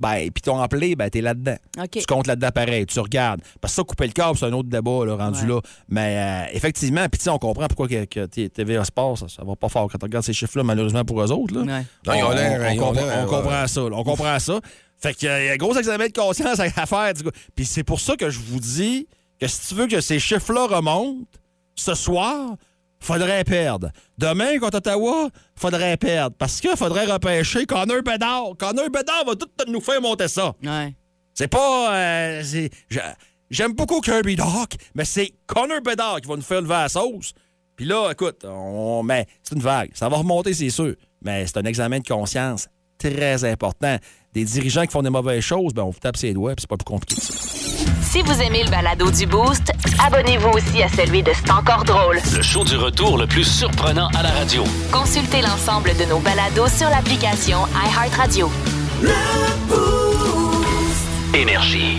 [0.00, 1.56] ben, puis ton appelé, ben, t'es là-dedans.
[2.00, 3.40] Tu comptes là-dedans pareil, tu regardes.
[3.60, 5.48] Parce que ça, couper le câble, c'est un autre débat là, rendu Ouais.
[5.48, 5.60] là.
[5.88, 6.16] Mais
[6.50, 9.56] euh, effectivement, puis tu sais, on comprend pourquoi que, que TVA Sport, ça, ça va
[9.56, 11.52] pas fort quand on regarde ces chiffres-là, malheureusement pour eux autres.
[11.54, 11.60] Là.
[11.62, 11.84] Ouais.
[12.06, 13.80] Non, ils ont On- l'air- on, ils ont comprend, l'air, on euh, comprend ça.
[13.80, 14.60] là, on comprend ça.
[15.00, 17.12] Fait qu'il y a un gros examen de conscience à faire.
[17.54, 19.06] Puis c'est pour ça que je vous dis
[19.40, 21.24] que si tu veux que ces chiffres-là remontent,
[21.76, 22.56] ce soir,
[23.00, 23.90] faudrait perdre.
[24.18, 26.34] Demain, contre Ottawa, faudrait perdre.
[26.36, 28.54] Parce qu'il faudrait repêcher Connor Bedard.
[28.58, 30.54] Connor Bedard va tout nous faire monter ça.
[30.64, 30.94] Ouais.
[31.34, 31.94] C'est pas.
[31.96, 32.42] euh,
[33.50, 37.32] J'aime beaucoup Kirby Doc, mais c'est Connor Bedard qui va nous faire lever la sauce.
[37.76, 39.90] Puis là, écoute, on, mais c'est une vague.
[39.94, 40.94] Ça va remonter, c'est sûr.
[41.22, 43.96] Mais c'est un examen de conscience très important.
[44.34, 46.68] Des dirigeants qui font des mauvaises choses, ben on vous tape ses doigts, puis c'est
[46.68, 47.34] pas plus compliqué que ça.
[48.02, 49.72] Si vous aimez le balado du Boost,
[50.04, 52.18] abonnez-vous aussi à celui de C'est encore drôle.
[52.34, 54.64] Le show du retour le plus surprenant à la radio.
[54.92, 58.50] Consultez l'ensemble de nos balados sur l'application iHeartRadio.
[61.34, 61.98] Énergie.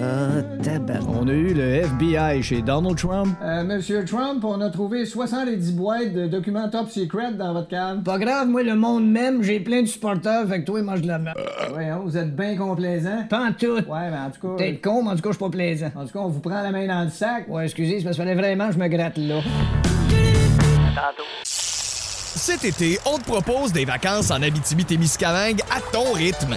[0.00, 1.00] Ah, tabac.
[1.08, 3.36] On a eu le FBI chez Donald Trump.
[3.42, 8.02] Euh, Monsieur Trump, on a trouvé 70 boîtes de documents top secret dans votre cave.
[8.02, 11.08] Pas grave, moi, le monde même, j'ai plein de supporters, fait que toi, mange de
[11.08, 11.38] la merde.
[11.72, 13.24] Voyons, vous êtes bien complaisant.
[13.28, 13.66] Pas en tout.
[13.76, 14.56] Ouais, mais en tout cas.
[14.56, 15.90] Peut-être con, mais en tout cas, je suis pas plaisant.
[15.96, 17.48] En tout cas, on vous prend la main dans le sac.
[17.48, 19.40] Ouais, excusez, c'est parce qu'il fallait vraiment que je me gratte là.
[21.44, 26.56] Cet été, on te propose des vacances en Abitibi-Témiscamingue à ton rythme.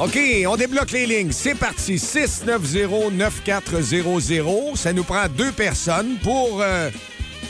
[0.00, 1.30] OK, on débloque les lignes.
[1.32, 1.94] C'est parti.
[1.96, 4.74] 690-9400.
[4.76, 6.90] Ça nous prend deux personnes pour euh,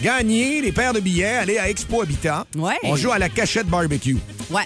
[0.03, 2.47] gagner les paires de billets, aller à Expo Habitat.
[2.57, 2.75] Ouais.
[2.83, 4.19] On joue à la cachette barbecue.
[4.51, 4.65] Ouais.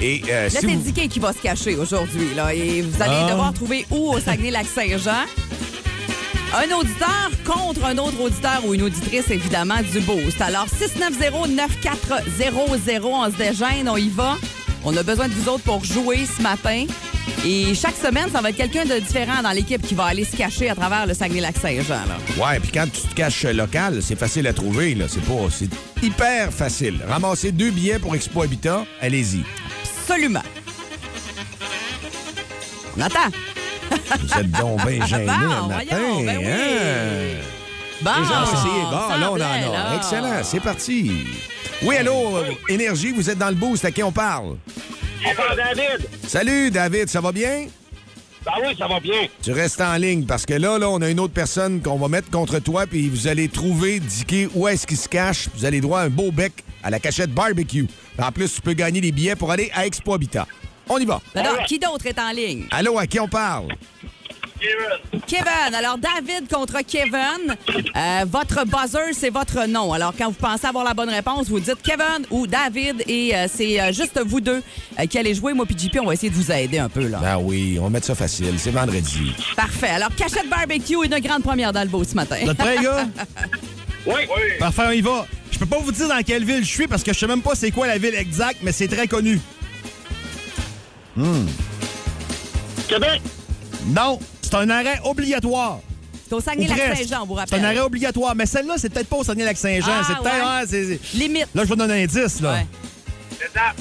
[0.00, 2.34] Et euh, Là, si c'est vous- Dicky qui va se cacher aujourd'hui.
[2.34, 3.28] Là, et vous allez Ah.
[3.30, 5.24] devoir trouver où au Saguenay-Lac-Saint-Jean.
[6.52, 10.40] Un auditeur contre un autre auditeur ou une auditrice, évidemment, du Boost.
[10.40, 14.36] Alors, 690-9400, on se dégêne, on y va.
[14.84, 16.86] On a besoin de vous autres pour jouer ce matin.
[17.44, 20.36] Et chaque semaine, ça va être quelqu'un de différent dans l'équipe qui va aller se
[20.36, 22.04] cacher à travers le Saguenay-Lac-Saint-Jean.
[22.42, 25.06] Ouais, puis quand tu te caches local, c'est facile à trouver, là.
[25.08, 25.48] C'est pas.
[25.50, 25.68] C'est
[26.04, 27.00] hyper facile.
[27.08, 29.42] Ramassez deux billets pour Expo Habitat, allez-y.
[30.02, 30.42] Absolument.
[32.96, 33.30] On attend.
[34.20, 35.84] Vous êtes donc bien gênés Bon, matin.
[35.90, 36.44] voyons, ben oui.
[36.46, 37.40] hein?
[38.02, 38.82] Bon, essayé.
[38.90, 39.96] Bon, là, on en a.
[39.96, 41.10] Excellent, c'est parti.
[41.82, 42.34] Oui, allô,
[42.68, 43.84] Énergie, vous êtes dans le boost.
[43.84, 44.56] À qui on parle?
[45.22, 46.08] David!
[46.26, 47.66] Salut, David, ça va bien?
[48.44, 49.26] Ben oui, ça va bien.
[49.42, 52.08] Tu restes en ligne parce que là, là, on a une autre personne qu'on va
[52.08, 55.48] mettre contre toi, puis vous allez trouver, diquer où est-ce qu'il se cache.
[55.54, 56.52] Vous allez droit à un beau bec
[56.82, 57.86] à la cachette barbecue.
[58.18, 60.46] En plus, tu peux gagner des billets pour aller à Expo Habitat.
[60.88, 61.20] On y va.
[61.34, 62.66] Ben non, qui d'autre est en ligne?
[62.70, 63.68] Allô, à qui on parle?
[65.26, 65.74] Kevin.
[65.74, 67.56] Alors, David contre Kevin.
[67.96, 69.92] Euh, votre buzzer, c'est votre nom.
[69.92, 73.46] Alors, quand vous pensez avoir la bonne réponse, vous dites Kevin ou David et euh,
[73.52, 74.62] c'est euh, juste vous deux
[74.98, 75.54] euh, qui allez jouer.
[75.54, 77.06] Moi JP, on va essayer de vous aider un peu.
[77.06, 77.18] là.
[77.22, 78.54] Ben oui, on va mettre ça facile.
[78.58, 79.32] C'est vendredi.
[79.56, 79.88] Parfait.
[79.90, 82.36] Alors, cachette barbecue, une grande première dans le beau ce matin.
[82.42, 83.06] Vous êtes prêts, les gars?
[84.06, 84.14] Oui.
[84.58, 85.26] Parfait, on y va.
[85.50, 87.42] Je peux pas vous dire dans quelle ville je suis parce que je sais même
[87.42, 89.38] pas c'est quoi la ville exacte, mais c'est très connu.
[92.88, 93.20] Québec!
[93.88, 94.18] Non,
[94.50, 95.80] c'est un arrêt obligatoire.
[96.28, 97.48] C'est au Saguenay-Lac-Saint-Jean, vous presque.
[97.50, 98.34] C'est un arrêt obligatoire.
[98.34, 99.92] Mais celle-là, c'est peut-être pas au Saguenay-Lac-Saint-Jean.
[100.00, 100.92] Ah, c'est peut-être.
[100.92, 101.00] ouais.
[101.14, 101.48] Limite.
[101.54, 102.52] Là, je vais donner un indice, là.
[102.52, 102.66] Ouais.
[103.40, 103.76] L'étape!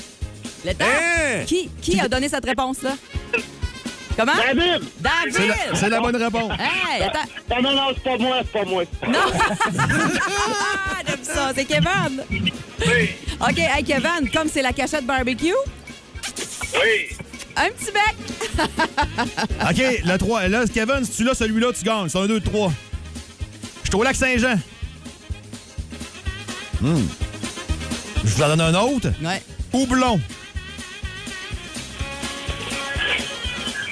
[0.66, 0.88] L'étape.
[0.88, 1.44] Hein?
[1.46, 2.96] Qui, qui a donné cette réponse-là?
[4.18, 4.34] Comment?
[4.36, 4.84] David!
[5.00, 5.54] David!
[5.76, 6.52] C'est la, bonne réponse.
[6.60, 7.20] Hey, attends.
[7.50, 8.84] Non, non, non, c'est pas moi, c'est pas moi.
[9.08, 9.20] Non!
[9.80, 11.52] ah, j'aime ça.
[11.56, 12.24] C'est Kevin.
[12.32, 13.10] Oui!
[13.42, 15.54] OK, hey, Kevin, comme c'est la cachette barbecue,
[16.74, 17.16] Oui!
[17.56, 18.16] Un petit bec.
[19.70, 20.48] OK, le 3.
[20.48, 22.10] Là, Kevin, si tu l'as, celui-là, tu gagnes.
[22.10, 22.72] C'est un 2, 3.
[23.84, 24.60] Je suis au lac Saint-Jean.
[26.82, 27.08] Hmm.
[28.24, 29.10] Je vous en donne un autre.
[29.22, 29.42] Ouais.
[29.74, 30.20] Houblon.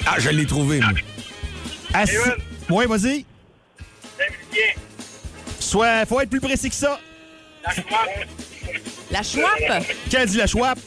[0.06, 0.90] Ah, je l'ai trouvé, moi.
[1.92, 2.16] Assis.
[2.70, 3.24] Oui, vas-y.
[5.60, 6.98] Soit, faut être plus précis que ça.
[7.66, 8.28] La Chouette!
[9.10, 9.84] La chouappe.
[10.08, 10.78] Qui a dit la chouappe?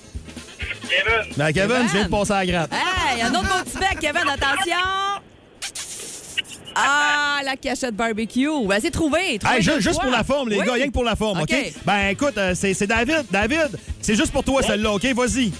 [0.91, 1.33] Kevin!
[1.37, 1.87] Ben, Kevin, Kevin.
[1.87, 2.71] je viens de passer à la gratte.
[2.73, 5.21] Hey, un autre beau petit bec, Kevin, attention.
[6.75, 8.47] Ah, la cachette barbecue.
[8.65, 9.39] Ben, c'est trouvé.
[9.39, 10.65] trouvé Hey, juste pour la forme, les Oui.
[10.65, 11.53] gars, rien que pour la forme, OK?
[11.85, 13.25] Ben, écoute, euh, c'est c'est David.
[13.29, 15.05] David, c'est juste pour toi, celle-là, OK?
[15.05, 15.51] Vas-y.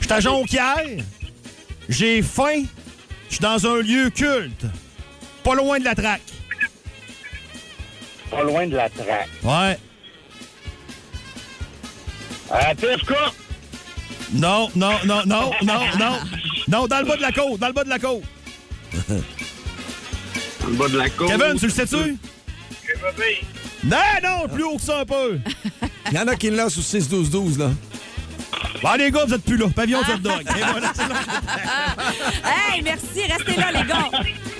[0.00, 0.76] Je suis à Jonquière.
[1.88, 2.64] J'ai faim.
[3.28, 4.64] Je suis dans un lieu culte.
[5.42, 6.20] Pas loin de la traque.
[8.30, 9.28] Pas loin de la traque.
[9.42, 9.78] Ouais.
[12.50, 13.12] À PFK!
[14.32, 16.18] Non, non, non, non, non, non.
[16.68, 18.22] Non, dans le bas de la côte, dans le bas de la côte.
[20.64, 21.28] En bas de la côte.
[21.28, 22.18] Kevin, tu le sais-tu?
[23.84, 25.38] Non, non, plus haut que ça un peu.
[26.10, 27.70] Il y en a qui le lancent au 6-12-12, là.
[28.82, 29.66] Bon, les gars, vous êtes plus là.
[29.74, 30.42] Pavillon hot dog.
[30.44, 30.92] Voilà.
[32.44, 33.22] Hey, merci.
[33.28, 34.10] Restez là, les gars.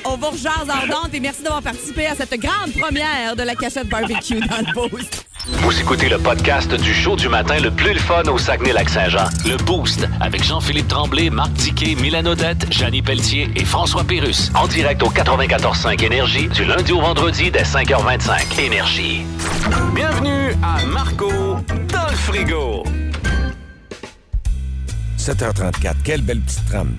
[0.05, 3.89] On vous rejase ardente et merci d'avoir participé à cette grande première de la cachette
[3.89, 5.28] barbecue dans le boost.
[5.51, 9.25] Vous écoutez le podcast du show du matin le plus le fun au Saguenay-Lac-Saint-Jean.
[9.47, 14.53] Le Boost avec Jean-Philippe Tremblay, Marc Tiquet, Milan Odette, Janine Pelletier et François Pérus.
[14.55, 18.61] En direct au 94.5 Énergie du lundi au vendredi dès 5h25.
[18.61, 19.23] Énergie.
[19.95, 22.85] Bienvenue à Marco dans le frigo.
[25.19, 26.95] 7h34, quelle belle petite trame.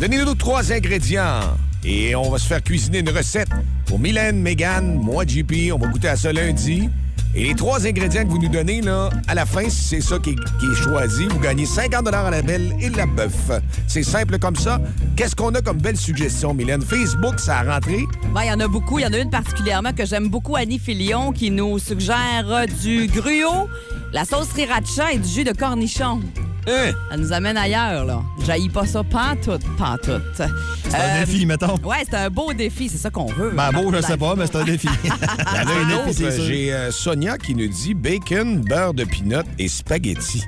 [0.00, 1.40] Donnez-nous trois ingrédients
[1.84, 3.48] et on va se faire cuisiner une recette
[3.86, 5.72] pour Mylène, Megan, moi, JP.
[5.72, 6.88] On va goûter à ça lundi.
[7.34, 10.18] Et les trois ingrédients que vous nous donnez, là, à la fin, si c'est ça
[10.18, 13.50] qui est, choisi, vous gagnez 50 à la belle et la bœuf.
[13.86, 14.78] C'est simple comme ça.
[15.16, 16.82] Qu'est-ce qu'on a comme belle suggestion, Mylène?
[16.82, 18.04] Facebook, ça a rentré.
[18.34, 18.98] Ben, Il y en a beaucoup.
[18.98, 22.66] Il y en a une particulièrement que j'aime beaucoup, Annie Filion, qui nous suggère euh,
[22.82, 23.68] du gruau,
[24.12, 26.20] la sauce sriracha et du jus de cornichon.
[26.68, 26.92] Hein?
[27.10, 28.22] Ça nous amène ailleurs, là.
[28.46, 30.22] J'haïs pas ça pantoute, pantoute.
[30.34, 30.50] C'est un
[30.94, 31.74] Euh, défi, mettons.
[31.84, 33.50] Ouais, c'est un beau défi, c'est ça qu'on veut.
[33.50, 34.88] Ben, beau, je sais pas, mais c'est un défi.
[35.04, 36.12] Il y en a Un une défi, autre.
[36.12, 36.44] c'est sûr.
[36.44, 40.44] J'ai euh, Sonia qui nous dit bacon, beurre de pinot et spaghetti.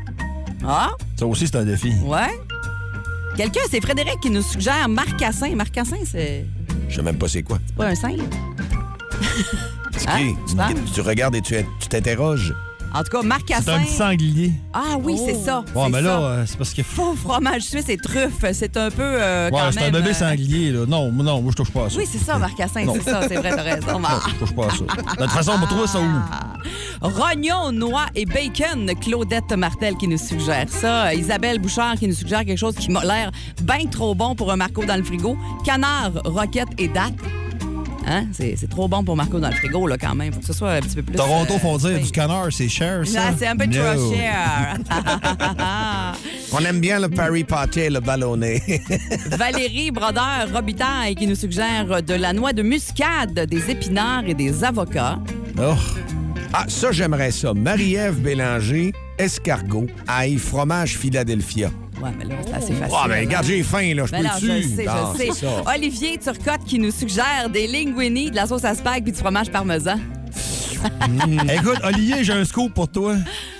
[0.67, 1.93] Ah, Ça aussi, c'est un défi.
[2.05, 2.39] ouais.
[3.37, 5.53] Quelqu'un, c'est Frédéric qui nous suggère marcassin.
[5.57, 6.47] Marcassin, c'est
[6.89, 7.59] Je sais même pas c'est quoi.
[7.77, 8.15] pas un sein.
[9.97, 10.35] C'est Hein?
[10.47, 10.55] Tu?
[10.85, 12.55] Tu, tu regardes et tu tu t'interroges.
[12.95, 13.75] En tout cas, C'est marcassin.
[13.75, 14.53] un petit sanglier.
[14.73, 15.65] Ah oui, c'est ça.
[15.75, 16.19] Ouais, c'est mais là, ça.
[16.21, 16.83] euh, c'est parce que.
[16.85, 20.71] Faux fromage suisse et truffe, c'est un peu euh, Ouais, c'est un bébé euh, sanglier,
[20.71, 20.87] là.
[20.87, 21.97] Non, moi, non, moi, je touche pas à ça.
[21.99, 22.95] Oui, c'est ça, Marcassin, Non.
[22.95, 23.99] c'est ça, c'est vrai, t'as raison.
[23.99, 24.77] Non, je touche pas à ça.
[25.17, 27.07] De toute façon, on va trouver ça où?
[27.07, 31.13] Rognon, noix et bacon, Claudette Martel qui nous suggère ça.
[31.15, 33.31] Isabelle Bouchard qui nous suggère quelque chose qui m'a l'air
[33.63, 35.37] bien trop bon pour un Marco dans le frigo.
[35.65, 37.15] Canard, roquette et date.
[38.07, 38.27] Hein?
[38.33, 40.33] C'est trop bon pour Marco dans le frigo, là, quand même.
[40.33, 41.17] Faut que ce soit un petit peu plus.
[41.17, 43.21] Toronto euh, font dire du canard, c'est cher, ça.
[43.29, 43.83] Ah, c'est un peu No.
[43.95, 44.77] trop cher.
[46.53, 48.63] On aime bien le Paris Pâté, le ballonné.
[49.31, 54.63] Valérie Brodeur Robitaille qui nous suggère de la noix de muscade, des épinards et des
[54.65, 55.19] avocats.
[55.59, 55.75] Oh.
[56.53, 57.53] Ah, ça, j'aimerais ça.
[57.55, 61.71] Marie-Ève Bélanger, escargot, ail, fromage Philadelphia.
[62.05, 62.97] Ouais, mais là, c'est assez facile.
[63.03, 64.05] Ah, ben, regarde, j'ai faim, là.
[64.07, 64.47] Je Ben non, peux-tu?
[64.47, 65.31] je sais, je sais.
[65.33, 65.63] c'est ça.
[65.75, 69.51] Olivier Turcotte qui nous suggère des linguini, de la sauce à spag puis du fromage
[69.51, 69.97] parmesan.
[71.51, 73.17] Écoute, Olivier, j'ai un scoop pour toi.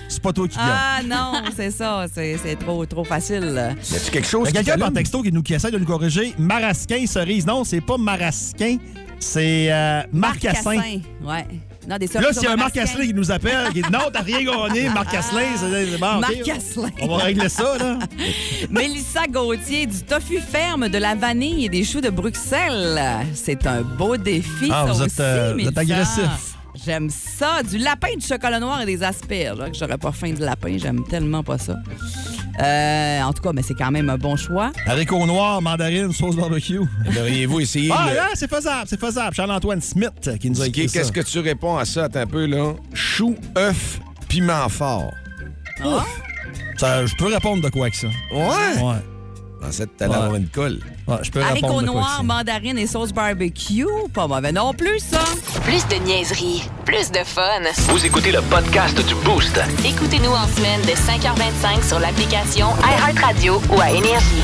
[0.07, 0.65] C'est pas toi qui gagne.
[0.69, 2.05] Ah non, c'est ça.
[2.13, 3.75] C'est c'est trop, trop facile.
[3.91, 5.71] Y a-tu quelque chose Il y a qui quelqu'un par texto qui, nous, qui essaie
[5.71, 6.35] de nous corriger.
[6.37, 7.47] Marasquin cerise.
[7.47, 8.77] Non, c'est pas marasquin.
[9.19, 10.77] C'est euh, marcassin.
[11.23, 11.45] Ouais.
[11.87, 12.77] Non, des Là, s'il y a un Marc.
[12.77, 16.19] Asselin qui nous appelle, qui dit non, t'as rien gagné, Marc Asselin, c'est c'est bon.
[16.19, 16.89] Marc Asselin.
[17.01, 17.99] On va régler ça, là.
[18.69, 23.01] Mélissa Gauthier, du tofu ferme, de la vanille et des choux de Bruxelles.
[23.33, 26.23] C'est un beau défi, Ah, ça vous êtes, euh, vous êtes agressif.
[26.85, 27.63] J'aime ça.
[27.63, 29.55] Du lapin, du chocolat noir et des aspires.
[29.55, 30.77] Là, que j'aurais pas faim de lapin.
[30.77, 31.75] J'aime tellement pas ça.
[32.61, 34.71] Euh, en tout cas, mais c'est quand même un bon choix.
[34.85, 36.79] Haricots noirs, mandarine, sauce barbecue.
[37.05, 39.35] Devriez-vous essayer Ah, le- là, c'est faisable, c'est faisable.
[39.35, 40.87] Charles-Antoine Smith qui nous a Ok, écrit.
[40.87, 42.05] Qu'est-ce que tu réponds à ça?
[42.05, 42.73] Attends un peu, là.
[42.93, 45.11] Chou, œuf, piment fort.
[45.83, 46.03] Ah.
[46.77, 48.07] Ça, Je peux répondre de quoi avec ça?
[48.31, 48.81] Ouais?
[48.81, 48.95] Ouais.
[49.65, 50.17] Pensais que t'allais Ouais.
[50.17, 50.79] avoir une colle.
[51.07, 52.23] Ouais, je peux Haricots de noirs, avec ça.
[52.23, 53.85] mandarine et sauce barbecue.
[54.13, 55.21] Pas mauvais non plus, ça.
[55.63, 57.41] Plus de niaiserie, plus de fun.
[57.89, 59.59] Vous écoutez le podcast du Boost.
[59.85, 64.43] Écoutez-nous en semaine de 5h25 sur l'application iHeartRadio ou à Énergie.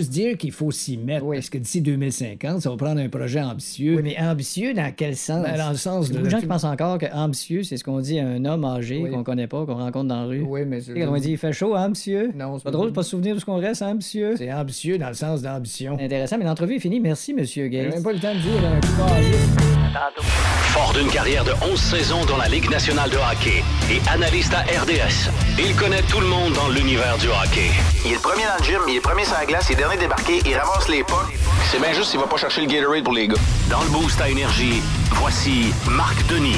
[0.01, 1.25] Juste dire qu'il faut s'y mettre.
[1.29, 3.95] Parce que d'ici 2050, ça va prendre un projet ambitieux.
[3.95, 5.43] Oui, mais ambitieux dans quel sens?
[5.43, 7.63] Ben, dans le sens Il y a de- de gens qui pensent encore que ambitieux,
[7.63, 9.09] c'est ce qu'on dit à un homme âgé Oui.
[9.11, 10.41] qu'on connaît pas, qu'on rencontre dans la rue.
[10.47, 12.31] Oui, mais sais, quand on dit il fait chaud, hein, monsieur?
[12.35, 14.35] Non, C'est pas drôle de pas se souvenir de ce qu'on reste, hein, monsieur?
[14.37, 15.97] C'est ambitieux dans le sens d'ambition.
[15.99, 16.99] Intéressant, mais l'entrevue est finie.
[16.99, 17.93] Merci, monsieur J'ai Gates.
[17.93, 19.80] même pas le temps de dire un coup
[20.73, 24.61] Fort d'une carrière de 11 saisons dans la Ligue nationale de hockey et analyste à
[24.61, 27.69] RDS, il connaît tout le monde dans l'univers du hockey.
[28.05, 29.75] Il est le premier dans le gym, il est premier sur la glace, il est
[29.75, 31.27] dernier débarqué, il ramasse les pas.
[31.69, 33.35] C'est bien juste s'il va pas chercher le Gatorade pour les gars.
[33.69, 36.55] Dans le boost à énergie, voici Marc Denis.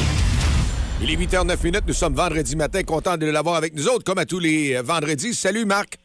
[1.01, 1.83] Il est 8h09 minutes.
[1.87, 2.83] Nous sommes vendredi matin.
[2.83, 5.33] Content de l'avoir avec nous autres, comme à tous les vendredis.
[5.33, 5.97] Salut, Marc.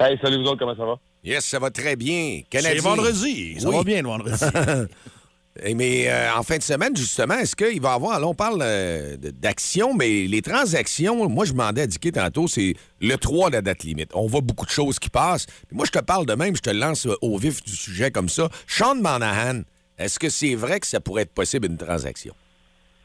[0.00, 0.94] Hey, salut vous autres, comment ça va?
[1.22, 2.40] Yes, ça va très bien.
[2.50, 2.82] C'est Canadien.
[2.82, 3.60] vendredi.
[3.60, 3.76] Ça Oui.
[3.76, 4.34] va bien, le vendredi.
[5.62, 8.58] Mais euh, en fin de semaine, justement, est-ce qu'il va y avoir, là, on parle
[8.62, 13.62] euh, d'action, mais les transactions, moi, je demandais à Dicky tantôt, c'est le 3, la
[13.62, 14.10] date limite.
[14.14, 15.46] On voit beaucoup de choses qui passent.
[15.70, 18.28] Moi, je te parle de même, je te lance euh, au vif du sujet comme
[18.28, 18.48] ça.
[18.66, 19.62] Sean Monahan,
[19.96, 22.34] est-ce que c'est vrai que ça pourrait être possible une transaction?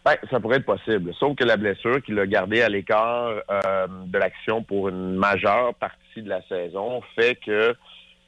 [0.03, 1.13] Ben, ça pourrait être possible.
[1.19, 5.75] Sauf que la blessure qui l'a gardé à l'écart euh, de l'action pour une majeure
[5.75, 7.75] partie de la saison fait que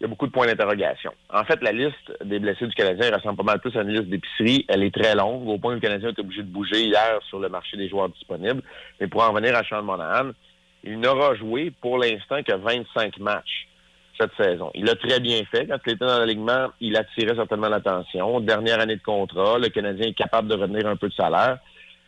[0.02, 1.14] il y a beaucoup de points d'interrogation.
[1.32, 4.10] En fait, la liste des blessés du Canadien ressemble pas mal plus à une liste
[4.10, 4.66] d'épicerie.
[4.68, 7.38] Elle est très longue, au point où le Canadien est obligé de bouger hier sur
[7.38, 8.64] le marché des joueurs disponibles.
[9.00, 10.32] Mais pour en revenir à Sean Monahan,
[10.84, 13.68] il n'aura joué pour l'instant que 25 matchs
[14.20, 14.72] cette saison.
[14.74, 15.68] Il a très bien fait.
[15.68, 18.40] Quand il était dans l'alignement, il attirait certainement l'attention.
[18.40, 21.60] Dernière année de contrat, le Canadien est capable de retenir un peu de salaire.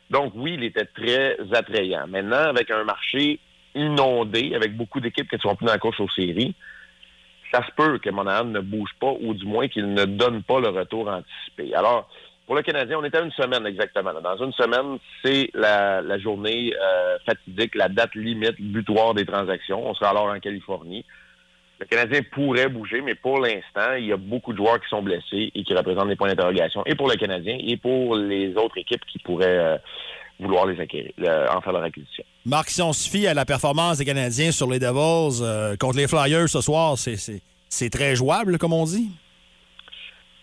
[0.09, 2.07] Donc oui, il était très attrayant.
[2.07, 3.39] Maintenant, avec un marché
[3.75, 6.55] inondé, avec beaucoup d'équipes qui ne sont plus dans la course aux séries,
[7.53, 10.59] ça se peut que Monahan ne bouge pas ou du moins qu'il ne donne pas
[10.59, 11.75] le retour anticipé.
[11.75, 12.09] Alors,
[12.45, 14.11] pour le Canadien, on est à une semaine exactement.
[14.21, 19.87] Dans une semaine, c'est la, journée euh, fatidique, la date limite butoir des transactions.
[19.87, 21.05] On sera alors en Californie.
[21.79, 25.01] Le Canadien pourrait bouger, mais pour l'instant, il y a beaucoup de joueurs qui sont
[25.01, 28.77] blessés et qui représentent des points d'interrogation, et pour le Canadien, et pour les autres
[28.77, 29.77] équipes qui pourraient euh,
[30.39, 32.23] vouloir les acquérir, euh, en faire leur acquisition.
[32.45, 35.97] Marc, si on se fie à la performance des Canadiens sur les Devils euh, contre
[35.97, 39.09] les Flyers ce soir, c'est- c'est c'est très jouable, comme on dit?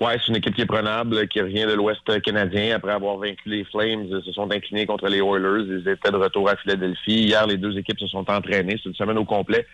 [0.01, 3.49] Ouais, c'est une équipe qui est prenable, qui revient de l'Ouest canadien après avoir vaincu
[3.51, 4.07] les Flames.
[4.11, 5.67] Ils se sont inclinés contre les Oilers.
[5.69, 7.25] Ils étaient de retour à Philadelphie.
[7.27, 8.81] Hier, les deux équipes se sont entraînées.
[8.83, 9.67] C'est une semaine au complet.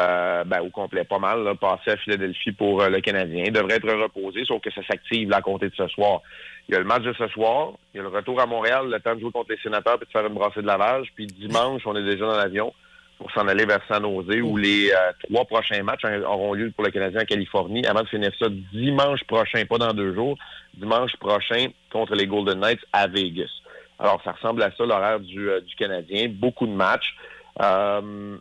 [0.00, 3.44] Euh, ben, au complet, pas mal, là, passé à Philadelphie pour euh, le Canadien.
[3.46, 6.22] Il devrait être reposé, sauf que ça s'active là, à compter de ce soir.
[6.68, 8.88] Il y a le match de ce soir, il y a le retour à Montréal,
[8.90, 11.08] le temps de jouer contre les sénateurs puis de faire une brassée de lavage.
[11.14, 12.72] Puis dimanche, on est déjà dans l'avion
[13.18, 16.70] pour s'en aller vers San Jose, où les euh, trois prochains matchs hein, auront lieu
[16.70, 20.36] pour le Canadien en Californie, avant de finir ça dimanche prochain, pas dans deux jours,
[20.74, 23.50] dimanche prochain contre les Golden Knights à Vegas.
[23.98, 26.28] Alors, ça ressemble à ça, l'horaire du, euh, du Canadien.
[26.28, 27.14] Beaucoup de matchs.
[27.62, 28.36] Euh,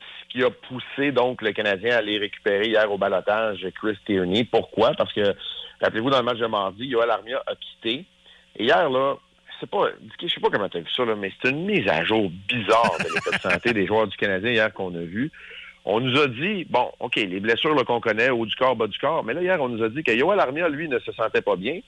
[0.00, 4.44] ce qui a poussé donc le Canadien à aller récupérer hier au balotage Chris Tierney.
[4.44, 4.92] Pourquoi?
[4.94, 5.34] Parce que,
[5.80, 8.04] rappelez-vous, dans le match de mardi, Yoel Armia a quitté.
[8.56, 9.14] Et hier, là,
[9.60, 9.86] c'est pas,
[10.20, 12.30] je sais pas comment tu as vu ça, là, mais c'est une mise à jour
[12.48, 15.30] bizarre de l'état de santé des joueurs du Canadien hier qu'on a vu.
[15.86, 18.98] On nous a dit, bon, OK, les blessures qu'on connaît, haut du corps, bas du
[18.98, 21.42] corps, mais là, hier, on nous a dit que Yoel Armia, lui, ne se sentait
[21.42, 21.80] pas bien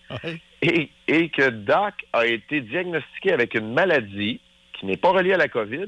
[0.63, 4.41] et, et que Doc a été diagnostiqué avec une maladie
[4.75, 5.87] qui n'est pas reliée à la COVID,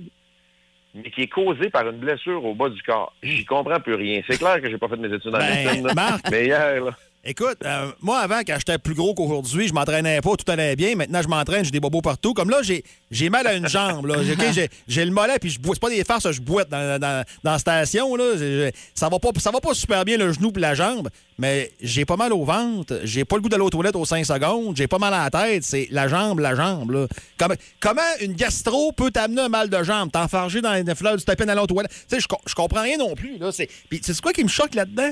[0.95, 3.13] mais qui est causée par une blessure au bas du corps.
[3.23, 4.23] J'y comprends plus rien.
[4.27, 5.93] C'est clair que j'ai pas fait mes études en Ben, médecine, là.
[5.95, 6.31] Marc.
[6.31, 6.91] mais hier, là,
[7.31, 10.95] Écoute, euh, moi, avant, quand j'étais plus gros qu'aujourd'hui, je m'entraînais pas, tout allait bien.
[10.95, 12.33] Maintenant, je m'entraîne, j'ai des bobos partout.
[12.33, 14.07] Comme là, j'ai, mal à une jambe.
[14.07, 14.17] Là.
[14.89, 15.75] J'ai, le mollet, puis je bois.
[15.75, 18.17] C'est pas des farces, je boite dans, dans, dans la station.
[18.17, 18.71] Là.
[18.95, 22.07] Ça, va pas, ça va pas super bien le genou puis la jambe, mais j'ai
[22.07, 22.99] pas mal au ventre.
[23.05, 24.75] J'ai pas le goût d'aller aux toilettes aux 5 secondes.
[24.75, 25.65] J'ai pas mal à la tête.
[25.65, 26.93] C'est la jambe, la jambe.
[26.93, 27.07] Là.
[27.37, 30.11] Comme- comment une gastro peut t'amener un mal de jambe?
[30.11, 31.93] T'enfarger dans les fleurs du tapis d'aller aux toilettes?
[32.09, 33.37] Tu sais, je, co- je comprends rien non plus.
[33.37, 33.53] Là.
[33.53, 35.11] C'est, puis c'est quoi qui me choque là-dedans?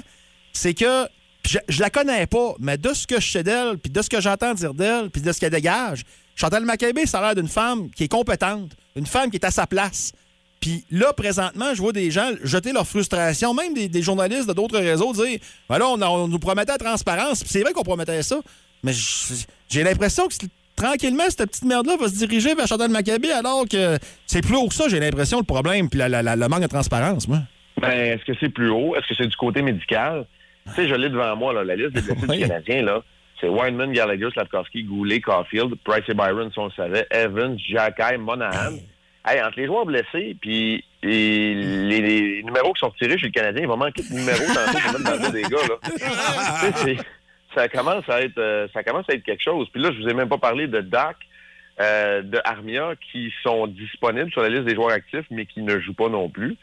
[0.55, 1.07] C'est que
[1.47, 4.21] je, la connais pas, mais de ce que je sais d'elle, puis de ce que
[4.21, 6.03] j'entends dire d'elle, puis de ce qu'elle dégage,
[6.35, 9.51] Chantal Maccabé, ça a l'air d'une femme qui est compétente, une femme qui est à
[9.51, 10.13] sa place.
[10.61, 14.79] Puis là, présentement, je vois des gens jeter leur frustration, même des, journalistes de d'autres
[14.79, 18.41] réseaux, dire ben là, on, nous promettait la transparence, puis c'est vrai qu'on promettait ça,
[18.83, 18.93] mais
[19.69, 20.35] j'ai l'impression que
[20.75, 24.69] tranquillement, cette petite merde-là va se diriger vers Chantal Maccabé, alors que c'est plus haut
[24.69, 27.41] que ça, j'ai l'impression, le problème, puis le manque de transparence, moi.
[27.81, 28.97] Ben, est-ce que c'est plus haut?
[28.97, 30.27] Est-ce que c'est du côté médical?
[30.67, 33.03] Tu sais, je l'ai devant moi, là, la liste des blessés du Canadien, là.
[33.41, 38.17] C'est Weinman, Gallagher, Slavkovski, Goulet, Caulfield, Price et Byron, si on le savait, Evans, Jacky,
[38.19, 38.73] Monahan.
[39.29, 43.33] Hey, entre les joueurs blessés puis et les, les numéros qui sont retirés chez le
[43.33, 45.77] Canadien, il va manquer de numéros tantôt pour mettre dans le des gars, là.
[46.61, 47.05] Tu sais, c'est-
[47.55, 49.67] ça commence à être euh, ça commence à être quelque chose.
[49.73, 51.17] Puis là, je vous ai même pas parlé de Dak,
[51.81, 55.79] euh, de Armia qui sont disponibles sur la liste des joueurs actifs, mais qui ne
[55.81, 56.57] jouent pas non plus.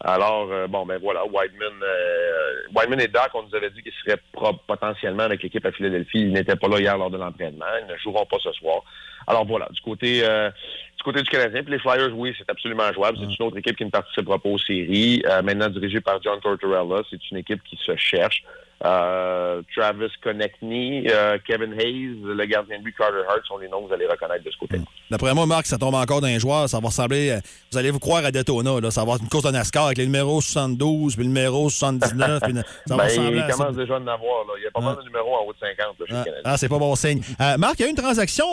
[0.00, 3.92] Alors, euh, bon, ben voilà, Whiteman, euh, Whiteman et Doc, on nous avait dit qu'ils
[4.04, 6.20] seraient pro- potentiellement avec l'équipe à Philadelphie.
[6.20, 7.64] Ils n'étaient pas là hier lors de l'entraînement.
[7.80, 8.82] Ils ne joueront pas ce soir.
[9.26, 10.50] Alors voilà, du côté euh,
[10.96, 13.16] du côté du Canadien, puis les Flyers, oui, c'est absolument jouable.
[13.18, 15.22] C'est une autre équipe qui ne participera pas aux séries.
[15.26, 18.44] Euh, maintenant dirigée par John Tortorella, c'est une équipe qui se cherche.
[18.84, 23.82] Euh, Travis Konechny, euh, Kevin Hayes, le gardien de but Carter Hart sont les noms
[23.82, 24.78] que vous allez reconnaître de ce côté.
[25.10, 26.68] D'après moi, Marc, ça tombe encore d'un joueur.
[26.68, 27.30] Ça va ressembler.
[27.30, 27.40] euh,
[27.72, 28.78] Vous allez vous croire à Daytona.
[28.80, 28.90] Là.
[28.90, 32.40] Ça va être une course de NASCAR avec les numéros 72 puis le numéro 79.
[32.42, 34.44] puis ça va Ben, ressembler il à commence déjà à en avoir.
[34.46, 34.52] Là.
[34.58, 36.50] Il y a pas mal de numéros en haut de 50 là, chez le Ah,
[36.52, 37.22] ah, c'est pas bon signe.
[37.40, 38.44] Euh, Marc, il y a une transaction.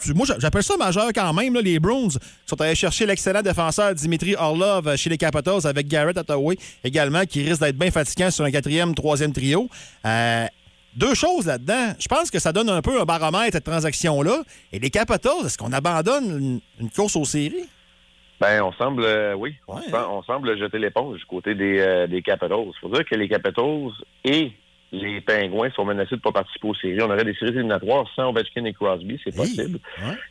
[0.00, 1.54] tu- moi, j'a- j'appelle ça majeur quand même.
[1.54, 2.08] là, les Bruins
[2.46, 7.42] sont allés chercher l'excellent défenseur Dimitri Orlov chez les Capitals avec Garrett Attaway également, qui
[7.42, 9.68] risque d'être bien fatigant sur un quatrième, troisième trio.
[10.04, 10.46] Euh,
[10.94, 11.94] deux choses là-dedans.
[11.98, 14.42] Je pense que ça donne un peu un baromètre, cette transaction-là.
[14.72, 17.68] Et les Capitals, est-ce qu'on abandonne une, une course aux séries?
[18.40, 22.20] Ben, on semble, euh, oui, on, on semble jeter l'éponge du côté des, euh, des
[22.20, 22.66] Capitals.
[22.66, 23.90] Il faut dire que les Capitals
[24.24, 24.52] et
[25.02, 27.02] les Pingouins sont menacés de ne pas participer aux séries.
[27.02, 29.78] On aurait des séries éliminatoires sans Ovechkin et Crosby, c'est possible.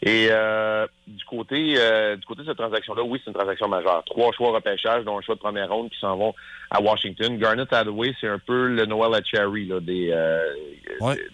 [0.02, 4.04] Et euh, du côté euh, du côté de cette transaction-là, oui, c'est une transaction majeure.
[4.06, 6.34] Trois choix repêchage, dont un choix de première ronde qui s'en vont
[6.72, 7.38] à Washington.
[7.38, 10.40] Garnet Hathaway, c'est un peu le Noel Cherry là, des, euh,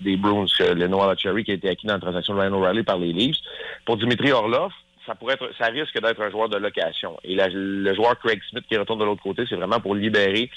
[0.02, 2.54] des Bruins, euh, le Noel Cherry qui a été acquis dans la transaction de Ryan
[2.54, 3.38] O'Reilly par les Leafs.
[3.86, 4.72] Pour Dimitri Orlov,
[5.06, 7.18] ça pourrait être, ça risque d'être un joueur de location.
[7.24, 10.50] Et la- le joueur Craig Smith qui retourne de l'autre côté, c'est vraiment pour libérer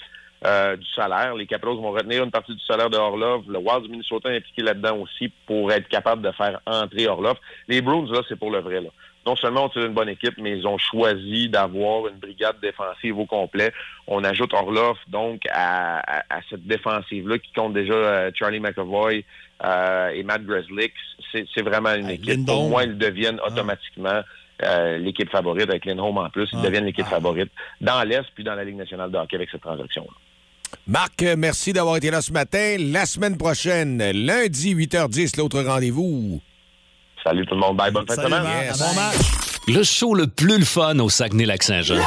[0.44, 1.35] euh, du salaire.
[1.35, 3.42] Les Capitals vont retenir une partie du salaire de Orlov.
[3.48, 7.37] Le Wild du Minnesota est impliqué là-dedans aussi pour être capable de faire entrer Orlov.
[7.68, 8.81] Les Bruins, là, c'est pour le vrai.
[8.81, 8.88] Là.
[9.24, 13.24] Non seulement ont-ils une bonne équipe, mais ils ont choisi d'avoir une brigade défensive au
[13.24, 13.72] complet.
[14.09, 19.22] On ajoute Orlov, donc, à, à- à cette défensive-là qui compte déjà euh, Charlie McAvoy
[19.64, 20.92] euh, et Matt Grzelcyk.
[21.33, 22.26] C'est vraiment une équipe.
[22.31, 22.59] Lindholm.
[22.59, 24.22] Pour moi, ils deviennent automatiquement
[24.64, 26.48] euh, l'équipe favorite avec Lindholm en plus.
[26.52, 27.50] Ils deviennent l'équipe favorite
[27.81, 30.12] dans l'Est puis dans la Ligue nationale de hockey avec cette transaction-là.
[30.87, 32.77] Marc, euh, merci d'avoir été là ce matin.
[32.79, 36.41] La semaine prochaine, lundi, 8h10, l'autre rendez-vous.
[37.25, 37.77] Salut tout le monde.
[37.77, 38.73] Bye, bonne fin de semaine.
[39.69, 42.03] Le show le plus le fun au Saguenay-Lac-Saint-Jean.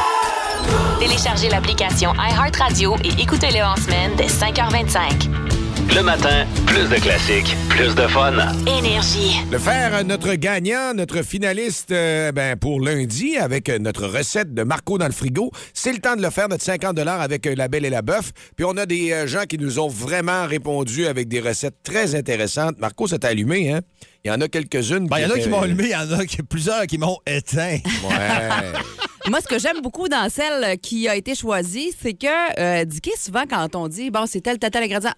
[0.99, 5.54] Téléchargez l'application iHeartRadio et écoutez-le en semaine dès 5h25.
[5.93, 8.33] Le matin, plus de classiques, plus de fun.
[8.67, 9.37] Énergie.
[9.51, 14.53] Le faire euh, notre gagnant, notre finaliste euh, ben, pour lundi avec euh, notre recette
[14.53, 15.51] de Marco dans le frigo.
[15.73, 18.31] C'est le temps de le faire, notre 50 avec la belle et la bœuf.
[18.55, 22.15] Puis on a des euh, gens qui nous ont vraiment répondu avec des recettes très
[22.15, 22.77] intéressantes.
[22.79, 23.81] Marco, ça t'a allumé, hein?
[24.25, 25.07] Il y en a quelques-unes.
[25.07, 26.97] Ben, Il y en a qui m'ont allumé, il y en a qui- plusieurs qui
[26.97, 27.77] m'ont éteint.
[28.09, 28.49] Ouais.
[29.29, 33.11] Moi, ce que j'aime beaucoup dans celle qui a été choisie, c'est que, euh, Dicky,
[33.19, 35.13] souvent, quand on dit, bon, c'est tel, tel, tel ingrédient,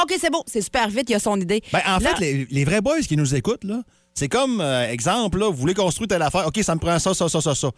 [0.00, 1.62] OK, c'est beau, c'est super vite, il a son idée.
[1.72, 3.82] Ben, en Là- fait, les, les vrais boys qui nous écoutent, là,
[4.14, 6.46] c'est comme, euh, exemple, là, vous voulez construire telle affaire.
[6.46, 7.70] OK, ça me prend ça, ça, ça, ça, ça.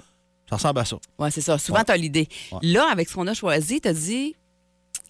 [0.49, 0.97] Ça ressemble à ça.
[1.19, 1.57] Oui, c'est ça.
[1.59, 2.29] Souvent, tu as l'idée.
[2.61, 4.37] Là, avec ce qu'on a choisi, tu as dit.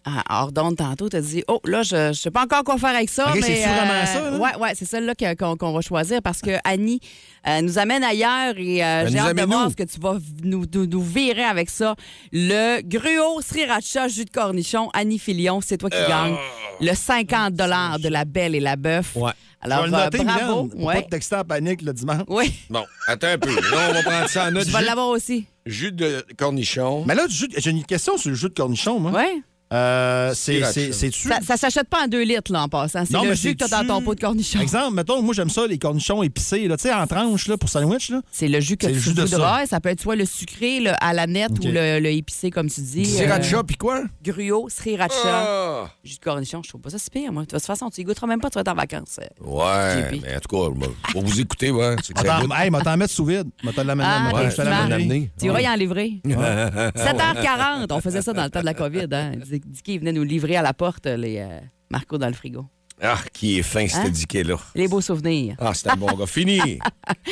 [0.06, 2.76] Ah, hors d'onde tantôt, tu as dit Oh, là, je ne sais pas encore quoi
[2.76, 3.30] faire avec ça.
[3.34, 4.36] Mais, c'est vraiment ça, là?
[4.38, 7.00] Oui, ouais, c'est celle-là qu'on qu'on va choisir parce que Annie
[7.48, 10.18] euh, nous amène ailleurs et euh, Elle j'ai hâte de voir ce que tu vas
[10.42, 11.94] nous, nous, nous virer avec ça.
[12.32, 16.06] Le gruau sriracha jus de cornichon, Annie Filion, c'est toi qui Euh.
[16.08, 16.36] gagne
[16.82, 19.16] le 50 de la belle et la bœuf.
[19.16, 19.32] Ouais.
[19.62, 20.64] Alors, noter, euh, bravo.
[20.64, 20.94] Mylène, pour Ouais.
[20.96, 22.24] pas te texter en panique le dimanche.
[22.28, 23.54] Oui, Bon, attends un peu.
[23.54, 24.66] Là, on va prendre ça en note.
[24.66, 25.46] tu vas l'avoir aussi.
[25.64, 27.04] jus de cornichon.
[27.06, 29.12] Mais là, du jus- j'ai une question sur le jus de cornichon, moi.
[29.14, 29.42] Oui.
[29.72, 33.04] Euh, c'est, Ça, ça s'achète pas en deux litres, là, en passant.
[33.04, 34.60] C'est Non, le mais jus que tu as c'est-tu- dans ton pot de cornichon.
[34.60, 37.68] Exemple, mettons, moi, j'aime ça, les cornichons épicés, là, tu sais, en tranches, là, pour
[37.68, 38.20] sandwich, là.
[38.30, 39.66] C'est le jus que tu jus de voudras.
[39.66, 39.80] Ça.
[39.80, 42.80] peut être soit le sucré, le à la nette ou le, le épicé, comme tu
[42.82, 43.04] dis.
[43.04, 44.02] Sriracha, Euh, puis quoi?
[44.22, 45.88] gruau, sriracha, Ah!
[46.04, 46.60] jus de cornichon.
[46.62, 47.42] Je trouve pas ça si pire, moi.
[47.42, 49.18] De toute façon, tu y goûteras même pas, tu vas être en vacances.
[49.20, 49.44] euh.
[49.44, 50.22] Ouais, JP.
[50.22, 53.12] mais en tout cas, pour vous écouter, ouais, c'est que Attends, hey, m'a t'en mettre
[53.12, 53.48] sous vide.
[53.64, 55.30] M'a t'en l'amener.
[55.34, 55.38] Ah.
[55.40, 56.12] Tu iras y en livrer.
[56.24, 59.06] 7h40, on faisait ça dans le temps de la COVID.
[59.12, 59.32] Hein.
[59.64, 61.60] Dicky venait nous livrer à la porte les euh,
[61.90, 62.66] Marco dans le frigo.
[63.02, 64.04] Ah, qui est fin, Hein?
[64.04, 64.56] ce diquet-là.
[64.74, 65.56] Les beaux souvenirs.
[65.58, 66.26] Ah, c'est un bon gars.
[66.26, 66.58] Fini.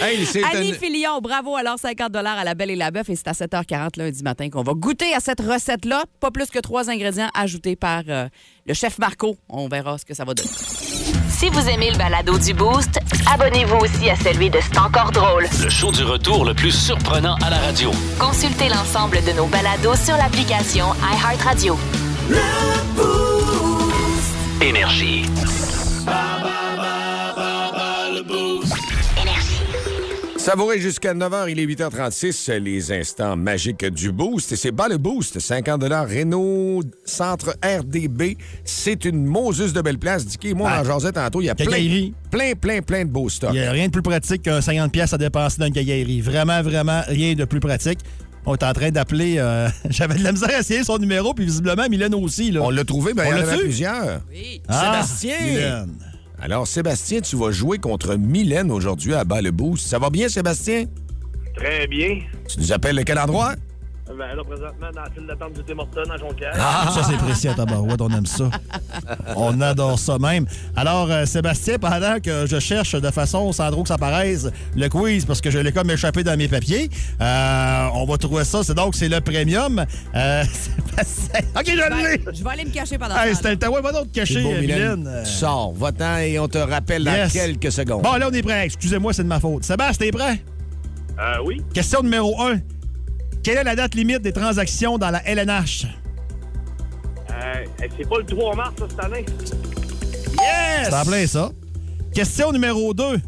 [0.01, 0.75] hey, c'est Annie un...
[0.75, 1.55] Filion, bravo.
[1.57, 3.09] Alors, 50 à la Belle et la Bœuf.
[3.11, 6.05] Et c'est à 7h40 lundi matin qu'on va goûter à cette recette-là.
[6.21, 8.29] Pas plus que trois ingrédients ajoutés par euh,
[8.67, 9.37] le chef Marco.
[9.49, 10.51] On verra ce que ça va donner.
[11.29, 12.99] Si vous aimez le balado du Boost,
[13.33, 15.47] abonnez-vous aussi à celui de C'est encore drôle.
[15.63, 17.91] Le show du retour le plus surprenant à la radio.
[18.19, 21.77] Consultez l'ensemble de nos balados sur l'application iHeartRadio.
[24.61, 25.25] Énergie.
[30.43, 34.51] Savourez jusqu'à 9h, il est 8h36, les instants magiques du Boost.
[34.51, 38.37] Et c'est bas le Boost, 50 Renault Centre RDB.
[38.65, 40.27] C'est une Moses de belle place.
[40.27, 41.41] Dicky, moi, on en jasait tantôt.
[41.41, 41.67] Il y a plein,
[42.29, 43.51] plein, plein, plein de beaux stocks.
[43.55, 46.21] Il n'y a rien de plus pratique qu'un 50$ pièces à dépenser dans une.
[46.23, 48.01] Vraiment, vraiment, rien de plus pratique.
[48.45, 49.37] On est en train d'appeler.
[49.39, 52.51] euh, J'avais de la misère à essayer son numéro, puis visiblement, Mylène aussi.
[52.51, 52.63] Là.
[52.63, 53.61] On l'a trouvé, ben, On il y en su?
[53.63, 54.21] plusieurs.
[54.69, 55.47] Ah, Sébastien!
[55.47, 55.95] Mylène.
[56.41, 59.87] Alors, Sébastien, tu vas jouer contre Mylène aujourd'hui à bas le Boost.
[59.87, 60.87] Ça va bien, Sébastien?
[61.57, 62.19] Très bien.
[62.49, 63.55] Tu nous appelles de quel endroit?
[64.09, 65.79] Ben là, présentement, dans la file d'attente du Tim
[66.13, 66.53] à Jonquière.
[66.59, 68.51] Ah, ça, c'est précis à tabarouette, on aime ça.
[69.37, 70.45] On adore ça même.
[70.77, 74.89] Alors, euh, Sébastien, pendant que je cherche de façon sans trop que ça paraisse le
[74.89, 76.91] quiz, parce que je l'ai comme échappé dans mes papiers,
[77.21, 78.63] euh, on va trouver ça.
[78.65, 79.85] C'est donc, c'est le premium.
[80.15, 81.41] Euh, Sébastien.
[81.57, 82.17] OK, je Je l'ai!
[82.19, 83.71] vais, je vais aller me cacher pendant Hey, c'était le temps.
[83.73, 85.05] Ouais, va donc te cacher, beau, Mylène.
[85.05, 85.23] Mylène.
[85.25, 88.03] Tu sors, va-t'en et on te rappelle dans quelques secondes.
[88.03, 88.67] Bon, là, on est prêt.
[88.67, 89.65] Excusez-moi, c'est de ma faute.
[89.65, 90.43] Sébastien, t'es prêt?
[91.19, 91.63] Euh, oui.
[91.73, 92.57] Question numéro 1.
[93.43, 95.87] Quelle est la date limite des transactions dans la LNH?
[97.31, 99.27] Euh, c'est pas le 3 mars, ça, cette année?
[100.39, 100.89] Yes!
[100.89, 101.51] C'est en plein ça.
[102.15, 103.21] Question numéro 2.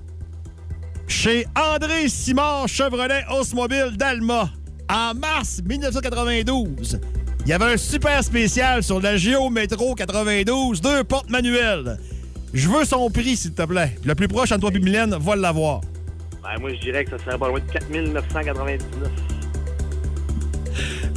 [1.08, 4.50] Chez André Simard Chevrolet Osmobile d'Alma,
[4.88, 7.00] en mars 1992,
[7.40, 11.98] il y avait un super spécial sur la Géo Métro 92, deux portes manuelles.
[12.52, 13.96] Je veux son prix, s'il te plaît.
[14.04, 15.80] Le plus proche, Antoine Mylène, va l'avoir.
[16.42, 19.33] Ben, moi, je dirais que ça serait pas loin de 4999.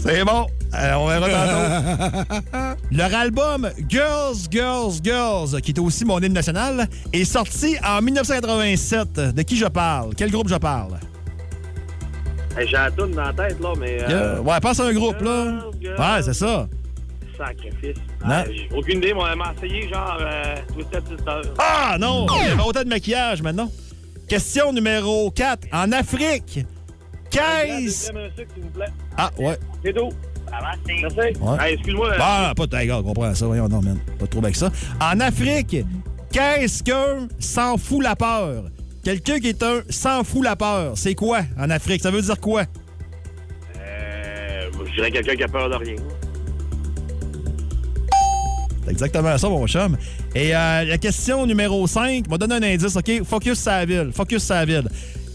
[0.07, 0.47] C'est bon.
[0.73, 2.77] Euh, on verra tantôt.
[2.91, 9.35] Leur album Girls, Girls, Girls, qui était aussi mon hymne national, est sorti en 1987.
[9.35, 10.13] De qui je parle?
[10.15, 10.93] Quel groupe je parle?
[12.57, 13.97] Hey, J'ai la toune dans la tête, là, mais...
[14.09, 14.39] euh.
[14.39, 15.59] Ouais, pense à un groupe, là.
[15.83, 16.69] Ouais, c'est ça.
[17.37, 17.97] Sacrifice.
[18.75, 21.51] Aucune idée, moi, elle m'a essayé, genre, euh, Twisted Sister.
[21.59, 22.25] Ah non!
[22.43, 23.69] Il y avait autant de maquillage maintenant.
[24.29, 25.67] Question numéro 4.
[25.73, 26.65] En Afrique,
[27.29, 28.11] qu'est-ce...
[28.11, 28.85] Crème un sucre, s'il vous plaît.
[29.17, 29.57] Ah, ouais.
[29.83, 30.09] C'est tout.
[30.49, 31.17] Merci.
[31.41, 31.57] Ouais.
[31.59, 32.11] Hey, excuse-moi.
[32.13, 33.45] euh, Bah, pas de hey, gars, on comprend ça.
[33.45, 33.99] Voyons, non, man.
[34.17, 34.71] Pas trop avec ça.
[35.01, 35.75] En Afrique,
[36.31, 38.65] qu'est-ce qu'un sans fout la peur?
[39.03, 42.01] Quelqu'un qui est un sans fout la peur, c'est quoi en Afrique?
[42.01, 42.63] Ça veut dire quoi?
[43.79, 45.95] euh, je dirais quelqu'un qui a peur de rien.
[48.85, 49.97] C'est exactement ça, mon chum.
[50.33, 53.23] Et euh, la question numéro 5, m'a donné un indice, OK?
[53.25, 54.11] Focus sur la ville.
[54.13, 54.87] Focus sur la ville.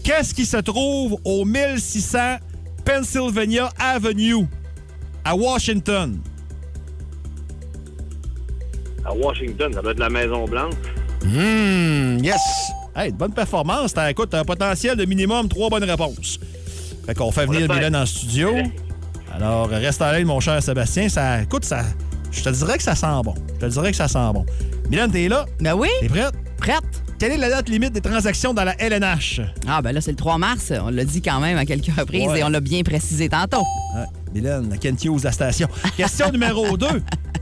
[0.03, 2.37] Qu'est-ce qui se trouve au 1600
[2.83, 4.45] Pennsylvania Avenue
[5.23, 6.19] à Washington?
[9.05, 10.73] À Washington, ça doit être la Maison-Blanche.
[11.23, 12.41] Hum, yes!
[12.95, 13.93] Hey, bonne performance.
[13.93, 16.37] T'as, écoute, t'as un potentiel de minimum trois bonnes réponses.
[17.05, 17.73] Fait qu'on fait venir.
[17.73, 18.53] Mylène en studio.
[19.33, 21.07] Alors, reste à l'aide, mon cher Sébastien.
[21.09, 21.83] Ça, écoute, ça,
[22.31, 23.33] je te dirais que ça sent bon.
[23.55, 24.45] Je te dirais que ça sent bon.
[24.89, 25.45] Mylène, t'es là?
[25.59, 25.87] Ben oui.
[26.01, 26.33] T'es prête?
[26.57, 26.83] Prête.
[27.23, 29.39] Quelle est la date limite des transactions dans la LNH?
[29.65, 30.73] Ah, ben là, c'est le 3 mars.
[30.85, 32.39] On l'a dit quand même à quelques reprises Ouais.
[32.41, 33.63] et on l'a bien précisé tantôt.
[33.95, 34.03] Ouais,
[34.33, 35.69] Mylène, Kent Hughes, la station.
[35.95, 36.85] Question numéro 2.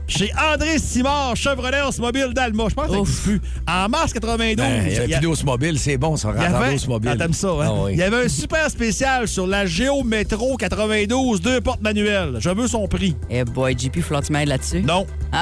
[0.06, 2.64] Chez André Simard, Chevrolet Mobile d'Alma.
[2.68, 3.40] Je pense que ça plus.
[3.66, 6.28] En mars 92, Ben, il y il y a a- plus mobile, c'est bon, ça
[6.28, 7.10] rentre avait, en mobile.
[7.12, 7.64] Ah, t'aimes ça, hein?
[7.66, 7.92] Ah oui.
[7.94, 12.36] Il y avait un super spécial sur la Géo Métro 92, deux portes manuelles.
[12.38, 13.16] Je veux son prix.
[13.30, 14.82] Eh boy, JP, faut là-dessus.
[14.82, 15.08] Non.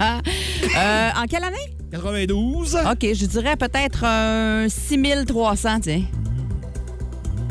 [0.00, 1.77] Euh, en quelle année?
[1.90, 2.76] 92.
[2.90, 6.02] OK, je dirais peut-être un 6300, tiens.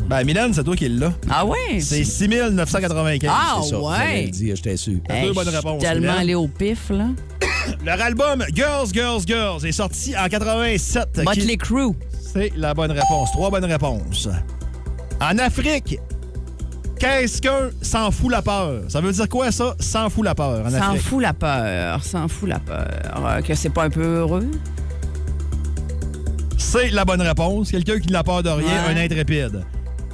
[0.08, 1.12] Ben, Mylène, c'est toi qui l'as.
[1.30, 1.80] Ah ouais?
[1.80, 3.30] C'est 6995.
[3.34, 3.80] Ah c'est ça.
[3.82, 4.32] ouais?
[4.34, 5.00] J'étais sûr.
[5.06, 5.82] T'as Hey, deux bonnes je suis réponses.
[5.82, 7.08] tellement allé au pif, là.
[7.86, 11.24] Leur album Girls, Girls, Girls est sorti en 87.
[11.26, 11.92] Motley Crue.
[12.34, 13.32] C'est la bonne réponse.
[13.32, 14.30] Trois bonnes réponses.
[15.20, 16.00] En Afrique,
[17.00, 18.82] qu'est-ce qu'un s'en fout la peur?
[18.90, 19.76] Ça veut dire quoi, ça?
[19.80, 22.88] S'en fout la peur en S'en fout la peur, s'en fout la peur.
[23.18, 24.50] Euh, que c'est pas un peu heureux?
[26.58, 27.72] C'est la bonne réponse.
[27.72, 28.94] Quelqu'un qui n'a peur de rien, Ouais.
[28.94, 29.64] un intrépide.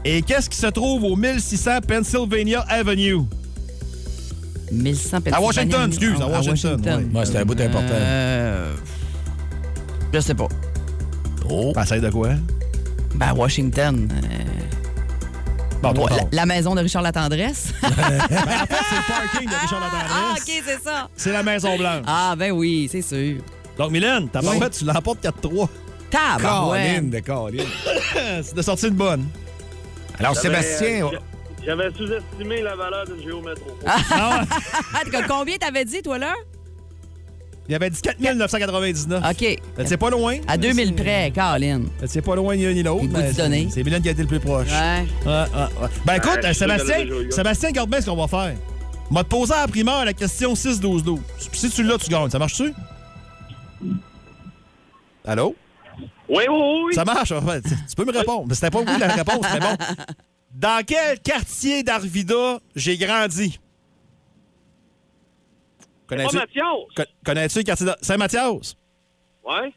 [0.05, 3.21] Et qu'est-ce qui se trouve au 1600 Pennsylvania Avenue?
[4.71, 6.81] 1100 À Washington, excuse, à Ah, Washington.
[7.13, 7.19] ouais.
[7.19, 7.87] Ouais, c'était un bout important.
[7.93, 8.73] Euh,
[10.13, 10.47] je sais pas.
[11.49, 11.73] Oh.
[11.81, 12.29] Essaye de quoi?
[13.15, 14.09] Ben, Washington.
[14.11, 14.17] euh,
[15.83, 17.73] Bon, ton ouais, la, maison de Richard Latendresse.
[17.81, 20.43] Ben, en fait, c'est le parking de Richard ah, Latendresse.
[20.43, 21.09] OK, c'est ça.
[21.15, 22.03] C'est la Maison Blanche.
[22.07, 23.41] Ah, ben oui, c'est sûr.
[23.77, 24.59] Donc, Mylène, ta Oui.
[24.71, 25.67] tu l'emportes 4-3.
[26.09, 26.41] Tabarouette.
[26.41, 27.67] Caroline de Caroline.
[28.43, 29.27] c'est de sortie de bonne.
[30.19, 31.17] Alors, Sébastien, euh,
[31.65, 33.77] J'avais sous-estimé la valeur d'une géométro.
[33.85, 34.41] Ah,
[35.27, 36.33] combien t'avais dit, toi, là?
[37.69, 39.23] Il avait dit 4999.
[39.31, 39.57] OK.
[39.85, 40.37] C'est pas loin.
[40.47, 41.87] À 2000 près, Caroline.
[42.05, 43.05] C'est pas loin ni un ni l'autre.
[43.33, 44.67] C'est- Mylène qui a été le plus proche.
[44.69, 45.05] Ouais.
[45.25, 45.87] Ouais, ouais, ouais.
[46.05, 46.97] Ben écoute, Ouais, Sébastien.
[47.29, 48.55] Sébastien, regarde bien ce qu'on va faire?
[49.09, 51.19] On va te poser à la primeur la question 6-12-12.
[51.51, 52.29] Puis Si tu l'as, tu gagnes.
[52.29, 52.73] Ça marche-tu?
[55.25, 55.55] Allô?
[56.27, 56.93] Oui, oui, oui.
[56.95, 57.31] Ça marche?
[57.31, 58.45] Ouais, tu tu peux me répondre.
[58.47, 59.77] Mais C'était pas vous la réponse, mais bon.
[60.53, 63.59] Dans quel quartier d'Arvida j'ai grandi?
[66.07, 66.65] Pas Connais-tu Mathias.
[66.95, 68.75] Con- connais-tu le quartier de Saint-Mathias?
[69.45, 69.73] Ouais.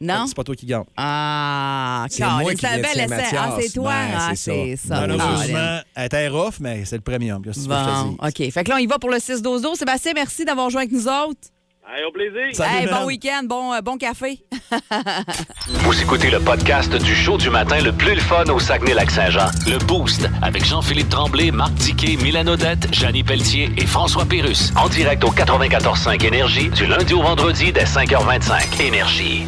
[0.00, 0.26] Non?
[0.26, 0.84] C'est pas toi qui gagne.
[0.96, 2.98] Ah, C'est moi qui c'est essai.
[3.00, 3.34] Saint-Mathias.
[3.38, 3.90] Ah, c'est toi.
[3.92, 4.88] Ben, ah, c'est c'est ça.
[4.96, 5.00] ça.
[5.00, 7.40] Malheureusement, elle était rough, mais c'est le premium.
[7.42, 8.16] Bon?
[8.20, 8.50] OK.
[8.50, 9.76] Fait que là, on y va pour le 6-12-12.
[9.76, 11.48] Sébastien, merci d'avoir joué avec nous autres.
[11.86, 12.54] Allez, au plaisir.
[12.54, 14.40] Salut, Hey, bon week-end, bon, euh, bon café.
[15.68, 19.48] Vous écoutez le podcast du show du matin le plus le fun au Saguenay-Lac-Saint-Jean.
[19.66, 24.72] Le Boost avec Jean-Philippe Tremblay, Marc Tiquet, Milan Odette, Janine Pelletier et François Pérus.
[24.76, 28.80] En direct au 94.5 Énergie du lundi au vendredi dès 5h25.
[28.82, 29.44] Énergie.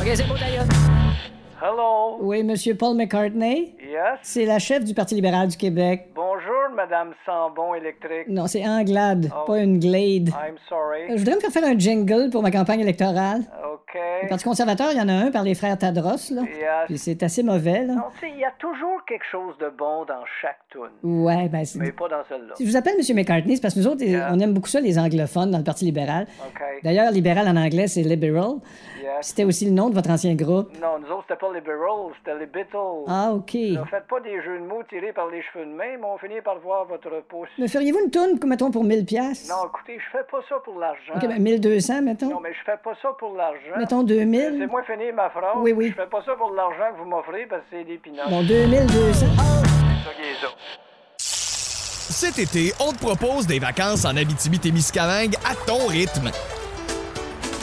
[0.00, 0.64] OK, c'est beau, d'ailleurs.
[1.62, 2.18] Hello.
[2.20, 3.74] Oui, Monsieur Paul McCartney.
[3.80, 4.18] Yes.
[4.22, 6.08] C'est la chef du Parti libéral du Québec.
[6.14, 6.35] Bonjour,
[6.76, 8.28] Madame Sambon électrique.
[8.28, 9.44] Non, c'est Anglade, Oh.
[9.46, 10.28] pas une Glade.
[10.28, 11.04] I'm sorry.
[11.04, 13.40] Euh, Je voudrais me faire faire un jingle pour ma campagne électorale.
[13.72, 13.98] OK.
[14.22, 16.42] Le Parti conservateur, il y en a un par les frères Tadros, là.
[16.86, 17.94] Puis c'est assez mauvais, là.
[17.94, 20.82] Non, tu il y a toujours quelque chose de bon dans chaque tune.
[21.02, 21.78] Ouais, ben c'est...
[21.78, 22.54] Mais pas dans celle-là.
[22.56, 23.16] Si je vous appelle M.
[23.16, 24.28] McCartney, c'est parce que nous autres, Yeah.
[24.32, 26.26] on aime beaucoup ça, les anglophones, dans le Parti libéral.
[26.46, 26.62] OK.
[26.84, 28.56] D'ailleurs, libéral en anglais, c'est liberal.
[29.06, 29.28] Yes.
[29.28, 30.72] C'était aussi le nom de votre ancien groupe?
[30.82, 33.04] Non, nous autres, c'était pas les Beatles, c'était les Beatles.
[33.06, 33.54] Ah, OK.
[33.54, 36.18] Ne faites pas des jeux de mots tirés par les cheveux de main, mais on
[36.18, 37.48] finit par voir votre pouce.
[37.56, 40.80] Me feriez-vous une toune, mettons, pour 1000 pièces Non, écoutez, je fais pas ça pour
[40.80, 41.12] l'argent.
[41.14, 42.30] OK, ben 1200, mettons.
[42.30, 43.78] Non, mais je fais pas ça pour l'argent.
[43.78, 44.56] Mettons 2000.
[44.58, 45.54] C'est moi finir ma phrase.
[45.58, 45.90] Oui, oui.
[45.90, 48.28] Je fais pas ça pour l'argent que vous m'offrez parce que c'est des pinottes.
[48.28, 49.14] Bon, 2200.
[49.14, 50.48] C'est ça qui est ça.
[51.18, 56.30] Cet été, on te propose des vacances en Abitibi-Témiscamingue à ton rythme.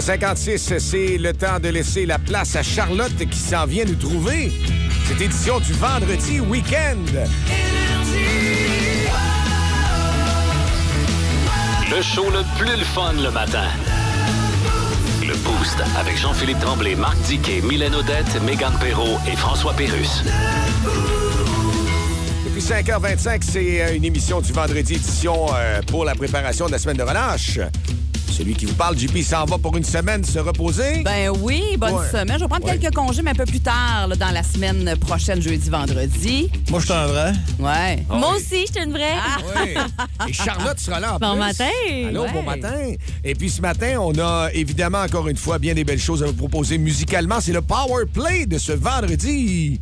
[0.00, 4.50] 8h56, c'est le temps de laisser la place à Charlotte qui s'en vient nous trouver.
[5.06, 6.98] Cette édition du vendredi week-end.
[11.90, 13.68] Le show le plus le fun le matin.
[15.20, 20.24] Le Boost avec Jean-Philippe Tremblay, Marc Diquet, Mylène Odette, Megan Perrault et François Pérus.
[22.44, 26.78] Depuis 5h25, c'est euh, une émission du vendredi édition euh, pour la préparation de la
[26.78, 27.60] semaine de relâche.
[28.32, 31.02] Celui qui vous parle, JP, s'en va pour une semaine se reposer?
[31.04, 32.08] Ben oui, bonne Ouais.
[32.10, 32.34] semaine.
[32.38, 32.78] Je vais prendre Ouais.
[32.78, 36.50] quelques congés, mais un peu plus tard, là, dans la semaine prochaine, jeudi, vendredi.
[36.70, 37.32] Moi, je suis un vrai.
[37.58, 38.04] Ouais.
[38.08, 39.14] Moi aussi, je suis une vraie.
[39.64, 39.74] Oui.
[40.28, 41.38] Et Charlotte sera là en Bon plus.
[41.40, 41.64] matin.
[42.08, 42.32] Allô, Ouais.
[42.32, 42.74] bon matin.
[43.22, 46.26] Et puis ce matin, on a évidemment encore une fois bien des belles choses à
[46.26, 47.40] vous proposer musicalement.
[47.40, 49.80] C'est le Power Play de ce vendredi.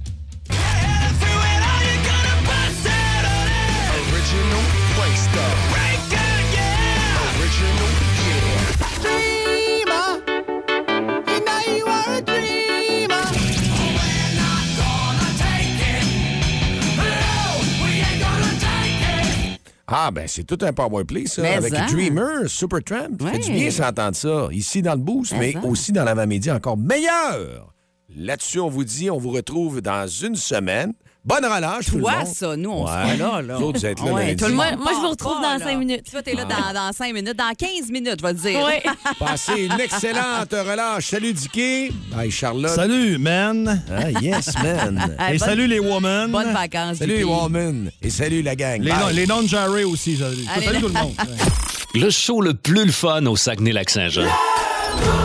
[19.94, 21.86] Ah, ben c'est tout un power play, ça, Mais avec hein?
[21.90, 23.18] Dreamer, Supertramp.
[23.20, 23.54] Ça fait du Ouais.
[23.56, 24.48] bien s'entendre ça.
[24.50, 25.62] Ici dans le boost, mais, Mais hein?
[25.64, 27.74] aussi dans l'avant-midi encore meilleur.
[28.16, 30.92] Là-dessus, on vous dit, on vous retrouve dans une semaine.
[31.24, 32.26] Bonne relâche, tout le Toi, monde.
[32.26, 32.90] ça, nous, on Ouais.
[32.90, 33.42] sera là.
[33.42, 33.54] là.
[33.56, 34.36] Vous autres, vous êtes là Ouais, lundi.
[34.42, 36.10] tout le monde Moi, je vous retrouve pas, dans cinq minutes.
[36.10, 37.36] Toi, t'es là dans, dans cinq minutes.
[37.36, 38.58] Dans 15 minutes, je vais te dire.
[38.66, 38.90] Oui.
[39.20, 41.06] Passez une excellente relâche.
[41.06, 41.92] Salut, Dicky.
[42.12, 42.72] Bye, Charlotte.
[42.74, 43.82] Salut, man.
[43.88, 45.16] Ah, yes, man.
[45.28, 46.32] Et bonne- salut les women.
[46.32, 46.96] Bonnes vacances.
[46.98, 47.24] Salut, JP.
[47.28, 47.90] woman.
[48.02, 48.80] Et salut, la gang.
[48.82, 48.98] Les, Bye.
[49.00, 50.16] non- les non-jarrés aussi.
[50.16, 50.80] Salut, Allez, salut là.
[50.80, 51.14] tout le monde.
[51.94, 54.22] Le show le plus le fun au Saguenay-Lac-Saint-Jean.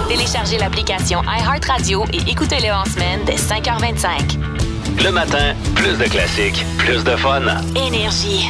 [0.10, 4.67] Téléchargez l'application iHeartRadio et écoutez-le en semaine dès 5h25.
[5.04, 7.42] Le matin, plus de classiques, plus de fun.
[7.76, 8.50] Énergie.